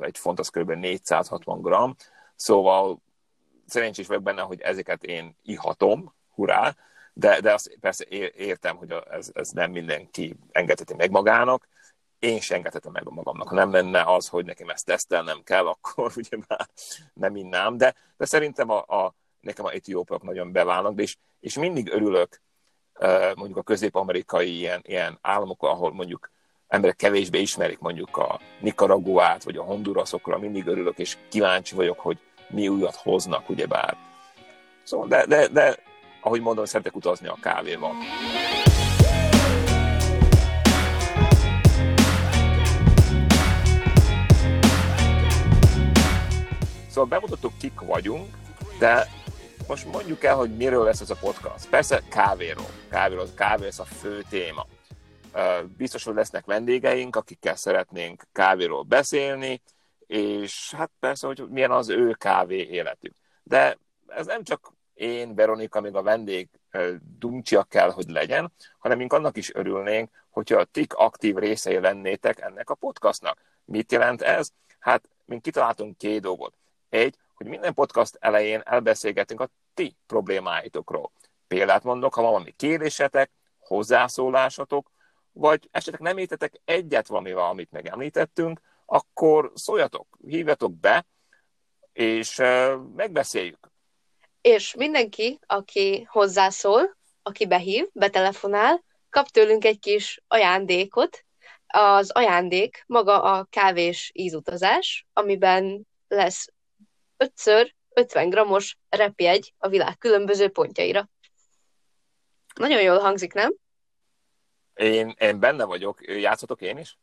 egy 0.00 0.18
font 0.18 0.38
az 0.38 0.48
kb. 0.48 0.70
460 0.70 1.60
gram, 1.60 1.96
szóval 2.42 3.02
szerencsés 3.66 4.06
vagyok 4.06 4.22
benne, 4.22 4.42
hogy 4.42 4.60
ezeket 4.60 5.04
én 5.04 5.36
ihatom, 5.42 6.14
hurrá, 6.34 6.76
de, 7.12 7.40
de 7.40 7.52
azt 7.52 7.76
persze 7.80 8.04
értem, 8.36 8.76
hogy 8.76 8.94
ez, 9.10 9.30
ez 9.32 9.50
nem 9.50 9.70
mindenki 9.70 10.36
engedheti 10.52 10.94
meg 10.94 11.10
magának, 11.10 11.68
én 12.18 12.40
sem 12.40 12.56
engedhetem 12.56 12.92
meg 12.92 13.08
magamnak. 13.08 13.48
Ha 13.48 13.54
nem 13.54 13.72
lenne 13.72 14.02
az, 14.02 14.28
hogy 14.28 14.44
nekem 14.44 14.68
ezt 14.68 14.86
tesztelnem 14.86 15.42
kell, 15.44 15.66
akkor 15.74 16.12
ugye 16.16 16.36
már 16.48 16.68
nem 17.14 17.36
innám, 17.36 17.76
de, 17.76 17.94
de 18.16 18.24
szerintem 18.24 18.70
a, 18.70 18.78
a, 18.78 19.14
nekem 19.40 19.64
a 19.64 19.72
etiópok 19.72 20.22
nagyon 20.22 20.52
beválnak, 20.52 21.00
és, 21.00 21.16
és 21.40 21.58
mindig 21.58 21.92
örülök 21.92 22.40
mondjuk 23.34 23.56
a 23.56 23.62
közép-amerikai 23.62 24.56
ilyen, 24.56 24.80
ilyen 24.84 25.18
államok, 25.20 25.62
ahol 25.62 25.92
mondjuk 25.92 26.30
emberek 26.68 26.96
kevésbé 26.96 27.40
ismerik 27.40 27.78
mondjuk 27.78 28.16
a 28.16 28.40
Nicaraguát, 28.60 29.44
vagy 29.44 29.56
a 29.56 29.62
Hondurasokra, 29.62 30.38
mindig 30.38 30.66
örülök, 30.66 30.98
és 30.98 31.16
kíváncsi 31.28 31.74
vagyok, 31.74 32.00
hogy 32.00 32.18
mi 32.52 32.68
újat 32.68 32.94
hoznak, 32.94 33.48
ugyebár. 33.48 33.96
Szóval, 34.82 35.08
de, 35.08 35.26
de, 35.26 35.48
de 35.48 35.76
ahogy 36.20 36.40
mondom, 36.40 36.64
szeretek 36.64 36.96
utazni 36.96 37.28
a 37.28 37.36
kávéval. 37.40 37.92
Szóval 46.88 47.08
bemutattuk, 47.08 47.52
kik 47.58 47.80
vagyunk, 47.80 48.36
de 48.78 49.08
most 49.68 49.92
mondjuk 49.92 50.24
el, 50.24 50.34
hogy 50.34 50.56
miről 50.56 50.84
lesz 50.84 51.00
ez 51.00 51.10
a 51.10 51.16
podcast. 51.20 51.68
Persze 51.68 52.02
kávéról. 52.10 52.70
Kávéról, 52.90 53.26
kávé 53.34 53.64
lesz 53.64 53.78
a 53.78 53.84
fő 53.84 54.24
téma. 54.28 54.66
Biztos, 55.76 56.04
hogy 56.04 56.14
lesznek 56.14 56.44
vendégeink, 56.44 57.16
akikkel 57.16 57.56
szeretnénk 57.56 58.22
kávéról 58.32 58.82
beszélni, 58.82 59.60
és 60.12 60.74
hát 60.76 60.90
persze, 60.98 61.26
hogy 61.26 61.48
milyen 61.48 61.70
az 61.70 61.88
ő 61.88 62.12
kávé 62.12 62.62
életük. 62.62 63.14
De 63.42 63.78
ez 64.06 64.26
nem 64.26 64.42
csak 64.42 64.72
én, 64.94 65.34
Veronika, 65.34 65.80
még 65.80 65.94
a 65.94 66.02
vendég 66.02 66.48
dumcsia 67.18 67.62
kell, 67.62 67.90
hogy 67.90 68.08
legyen, 68.08 68.52
hanem 68.78 68.98
mink 68.98 69.12
annak 69.12 69.36
is 69.36 69.54
örülnénk, 69.54 70.10
hogyha 70.30 70.58
a 70.58 70.64
tik 70.64 70.94
aktív 70.94 71.36
részei 71.36 71.78
lennétek 71.78 72.40
ennek 72.40 72.70
a 72.70 72.74
podcastnak. 72.74 73.38
Mit 73.64 73.92
jelent 73.92 74.22
ez? 74.22 74.48
Hát, 74.78 75.08
mint 75.24 75.42
kitaláltunk 75.42 75.96
két 75.96 76.20
dolgot. 76.20 76.54
Egy, 76.88 77.16
hogy 77.34 77.46
minden 77.46 77.74
podcast 77.74 78.16
elején 78.20 78.60
elbeszélgetünk 78.64 79.40
a 79.40 79.50
ti 79.74 79.96
problémáitokról. 80.06 81.12
Példát 81.46 81.84
mondok, 81.84 82.14
ha 82.14 82.22
van 82.22 82.30
valami 82.30 82.50
kérdésetek, 82.50 83.30
hozzászólásatok, 83.58 84.90
vagy 85.32 85.68
esetleg 85.70 86.00
nem 86.00 86.18
értetek 86.18 86.60
egyet 86.64 87.06
valamivel, 87.06 87.44
amit 87.44 87.70
megemlítettünk, 87.70 88.60
akkor 88.92 89.52
szóljatok, 89.54 90.18
hívjatok 90.26 90.78
be, 90.78 91.06
és 91.92 92.36
megbeszéljük. 92.96 93.70
És 94.40 94.74
mindenki, 94.74 95.38
aki 95.46 96.06
hozzászól, 96.10 96.96
aki 97.22 97.46
behív, 97.46 97.88
betelefonál, 97.92 98.84
kap 99.10 99.28
tőlünk 99.28 99.64
egy 99.64 99.78
kis 99.78 100.22
ajándékot. 100.28 101.24
Az 101.66 102.10
ajándék 102.10 102.84
maga 102.86 103.22
a 103.22 103.44
kávés 103.50 104.10
ízutazás, 104.14 105.06
amiben 105.12 105.86
lesz 106.08 106.48
5 107.16 107.74
50 107.94 108.28
grammos 108.28 108.78
repjegy 108.88 109.54
a 109.58 109.68
világ 109.68 109.98
különböző 109.98 110.48
pontjaira. 110.48 111.08
Nagyon 112.54 112.82
jól 112.82 112.98
hangzik, 112.98 113.32
nem? 113.32 113.54
Én, 114.74 115.14
én 115.18 115.40
benne 115.40 115.64
vagyok. 115.64 116.06
Játszatok 116.06 116.60
én 116.60 116.78
is? 116.78 116.98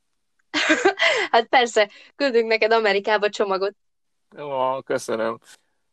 hát 1.32 1.46
persze, 1.46 1.90
küldünk 2.16 2.48
neked 2.48 2.72
Amerikába 2.72 3.30
csomagot. 3.30 3.76
Jó, 4.38 4.82
köszönöm. 4.82 5.40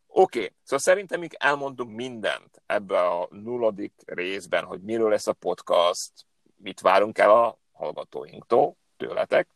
Oké, 0.07 0.37
okay. 0.37 0.53
szóval 0.63 0.79
szerintem 0.79 1.19
még 1.19 1.35
elmondunk 1.39 1.95
mindent 1.95 2.61
ebbe 2.65 2.99
a 2.99 3.27
nulladik 3.31 3.93
részben, 4.05 4.63
hogy 4.63 4.81
miről 4.81 5.09
lesz 5.09 5.27
a 5.27 5.33
podcast, 5.33 6.11
mit 6.55 6.79
várunk 6.79 7.17
el 7.17 7.31
a 7.31 7.59
hallgatóinktól, 7.71 8.77
tőletek, 8.97 9.47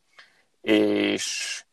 és 0.61 1.65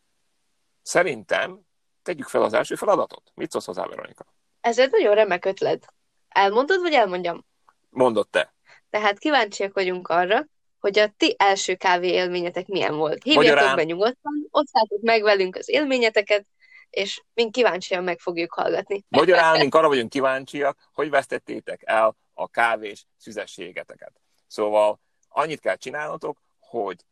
szerintem 0.82 1.60
tegyük 2.02 2.26
fel 2.26 2.42
az 2.42 2.52
első 2.52 2.74
feladatot. 2.74 3.22
Mit 3.34 3.50
szólsz 3.50 3.66
hozzá, 3.66 3.86
Veronika? 3.86 4.24
Ez 4.60 4.78
egy 4.78 4.90
nagyon 4.90 5.14
remek 5.14 5.44
ötlet. 5.44 5.92
Elmondod, 6.28 6.80
vagy 6.80 6.92
elmondjam? 6.92 7.44
Mondod 7.90 8.28
te. 8.28 8.54
Tehát 8.90 9.18
kíváncsiak 9.18 9.74
vagyunk 9.74 10.08
arra, 10.08 10.46
hogy 10.88 10.98
a 10.98 11.14
ti 11.16 11.34
első 11.38 11.74
kávé 11.74 12.08
élményetek 12.08 12.66
milyen 12.66 12.96
volt. 12.96 13.24
Magyarán... 13.24 13.76
be 13.76 13.84
nyugodtan, 13.84 14.46
osszátok 14.50 15.00
meg 15.00 15.22
velünk 15.22 15.56
az 15.56 15.68
élményeteket, 15.68 16.46
és 16.90 17.22
mink 17.34 17.52
kíváncsian 17.52 18.04
meg 18.04 18.18
fogjuk 18.18 18.52
hallgatni. 18.52 19.04
Magyarán, 19.08 19.58
mink 19.58 19.74
arra 19.74 19.88
vagyunk 19.88 20.10
kíváncsiak, 20.10 20.78
hogy 20.92 21.10
vesztettétek 21.10 21.82
el 21.84 22.16
a 22.34 22.48
kávés 22.48 23.06
szüzességeteket. 23.16 24.12
Szóval 24.46 25.00
annyit 25.28 25.60
kell 25.60 25.76
csinálnotok, 25.76 26.42
hogy 26.60 27.04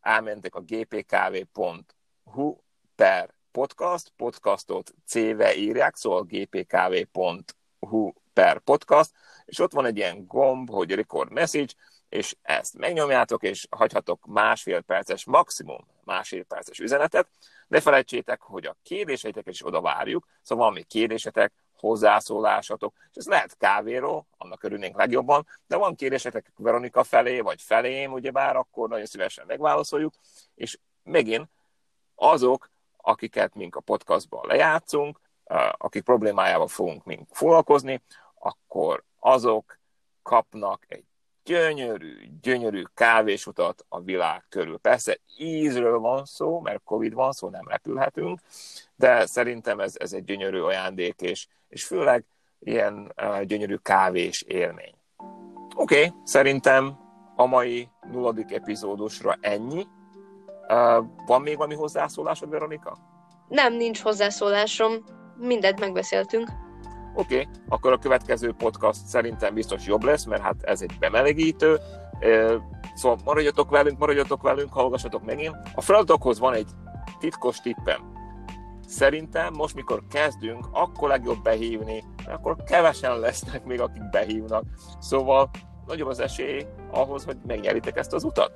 elmentek 0.00 0.54
a 0.54 0.60
gpkv.hu 0.60 2.56
per 2.94 3.34
podcast, 3.52 4.12
podcastot 4.16 4.94
C-ve 5.06 5.54
írják, 5.56 5.96
szóval 5.96 6.22
gpkv.hu 6.22 8.12
per 8.32 8.58
podcast, 8.58 9.10
és 9.44 9.58
ott 9.58 9.72
van 9.72 9.86
egy 9.86 9.96
ilyen 9.96 10.26
gomb, 10.26 10.70
hogy 10.70 10.94
record 10.94 11.32
message, 11.32 11.72
és 12.10 12.36
ezt 12.42 12.78
megnyomjátok, 12.78 13.42
és 13.42 13.66
hagyhatok 13.70 14.26
másfél 14.26 14.80
perces, 14.80 15.24
maximum 15.24 15.86
másfél 16.04 16.44
perces 16.44 16.78
üzenetet. 16.78 17.28
Ne 17.68 17.80
felejtsétek, 17.80 18.40
hogy 18.40 18.66
a 18.66 18.76
kérdéseiteket 18.82 19.52
is 19.52 19.66
oda 19.66 19.80
várjuk, 19.80 20.26
szóval 20.42 20.64
valami 20.64 20.84
kérdésetek, 20.84 21.52
hozzászólásatok, 21.80 22.94
és 23.10 23.16
ez 23.16 23.26
lehet 23.26 23.56
kávéról, 23.56 24.26
annak 24.38 24.62
örülnénk 24.62 24.96
legjobban, 24.96 25.46
de 25.66 25.76
van 25.76 25.94
kérdésetek 25.94 26.52
Veronika 26.56 27.04
felé, 27.04 27.40
vagy 27.40 27.62
felém, 27.62 28.12
ugyebár, 28.12 28.56
akkor 28.56 28.88
nagyon 28.88 29.06
szívesen 29.06 29.44
megválaszoljuk, 29.46 30.14
és 30.54 30.78
megint 31.02 31.48
azok, 32.14 32.70
akiket 32.96 33.54
mink 33.54 33.76
a 33.76 33.80
podcastban 33.80 34.46
lejátszunk, 34.46 35.20
akik 35.72 36.02
problémájával 36.02 36.68
fogunk 36.68 37.04
mink 37.04 37.28
foglalkozni, 37.30 38.02
akkor 38.34 39.04
azok 39.18 39.78
kapnak 40.22 40.84
egy 40.88 41.04
gyönyörű, 41.50 42.16
gyönyörű 42.42 42.82
kávésutat 42.94 43.84
a 43.88 44.00
világ 44.00 44.44
körül. 44.48 44.78
Persze 44.78 45.18
ízről 45.38 45.98
van 45.98 46.24
szó, 46.24 46.60
mert 46.60 46.80
Covid 46.84 47.14
van 47.14 47.32
szó, 47.32 47.48
nem 47.48 47.68
repülhetünk, 47.68 48.38
de 48.96 49.26
szerintem 49.26 49.80
ez, 49.80 49.94
ez 49.98 50.12
egy 50.12 50.24
gyönyörű 50.24 50.60
ajándék, 50.60 51.20
és, 51.20 51.46
és 51.68 51.84
főleg 51.84 52.24
ilyen 52.58 53.12
uh, 53.22 53.42
gyönyörű 53.42 53.76
kávés 53.82 54.42
élmény. 54.42 54.94
Oké, 55.74 56.04
okay, 56.04 56.12
szerintem 56.24 56.98
a 57.36 57.46
mai 57.46 57.88
nulladik 58.12 58.52
epizódusra 58.52 59.36
ennyi. 59.40 59.86
Uh, 60.68 61.04
van 61.26 61.42
még 61.42 61.56
valami 61.56 61.74
hozzászólásod, 61.74 62.50
Veronika? 62.50 62.98
Nem, 63.48 63.74
nincs 63.74 64.00
hozzászólásom. 64.00 64.92
Mindent 65.36 65.80
megbeszéltünk. 65.80 66.48
Oké, 67.20 67.34
okay, 67.34 67.48
akkor 67.68 67.92
a 67.92 67.98
következő 67.98 68.52
podcast 68.52 69.06
szerintem 69.06 69.54
biztos 69.54 69.86
jobb 69.86 70.02
lesz, 70.02 70.24
mert 70.24 70.42
hát 70.42 70.62
ez 70.62 70.82
egy 70.82 70.96
bemelegítő. 70.98 71.78
Szóval 72.94 73.18
maradjatok 73.24 73.70
velünk, 73.70 73.98
maradjatok 73.98 74.42
velünk, 74.42 74.72
hallgassatok 74.72 75.24
megint. 75.24 75.56
A 75.74 75.80
feladatokhoz 75.80 76.38
van 76.38 76.54
egy 76.54 76.68
titkos 77.18 77.60
tippem. 77.60 78.12
Szerintem 78.86 79.52
most, 79.54 79.74
mikor 79.74 80.02
kezdünk, 80.10 80.64
akkor 80.72 81.08
legjobb 81.08 81.42
behívni, 81.42 82.04
mert 82.26 82.38
akkor 82.38 82.56
kevesen 82.62 83.18
lesznek 83.18 83.64
még, 83.64 83.80
akik 83.80 84.10
behívnak. 84.10 84.64
Szóval 84.98 85.50
nagyobb 85.86 86.08
az 86.08 86.20
esély 86.20 86.66
ahhoz, 86.90 87.24
hogy 87.24 87.36
megnyeritek 87.46 87.96
ezt 87.96 88.12
az 88.12 88.24
utat. 88.24 88.52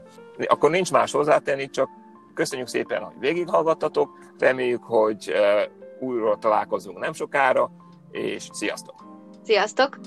Akkor 0.46 0.70
nincs 0.70 0.92
más 0.92 1.12
hozzátenni, 1.12 1.70
csak 1.70 1.88
köszönjük 2.35 2.68
szépen, 2.68 3.03
hogy 3.03 3.14
végighallgattatok, 3.18 4.18
reméljük, 4.38 4.83
hogy 4.85 5.33
újra 6.00 6.37
találkozunk 6.37 6.98
nem 6.98 7.12
sokára, 7.12 7.70
és 8.14 8.48
sziasztok! 8.53 9.05
Sziasztok! 9.44 9.98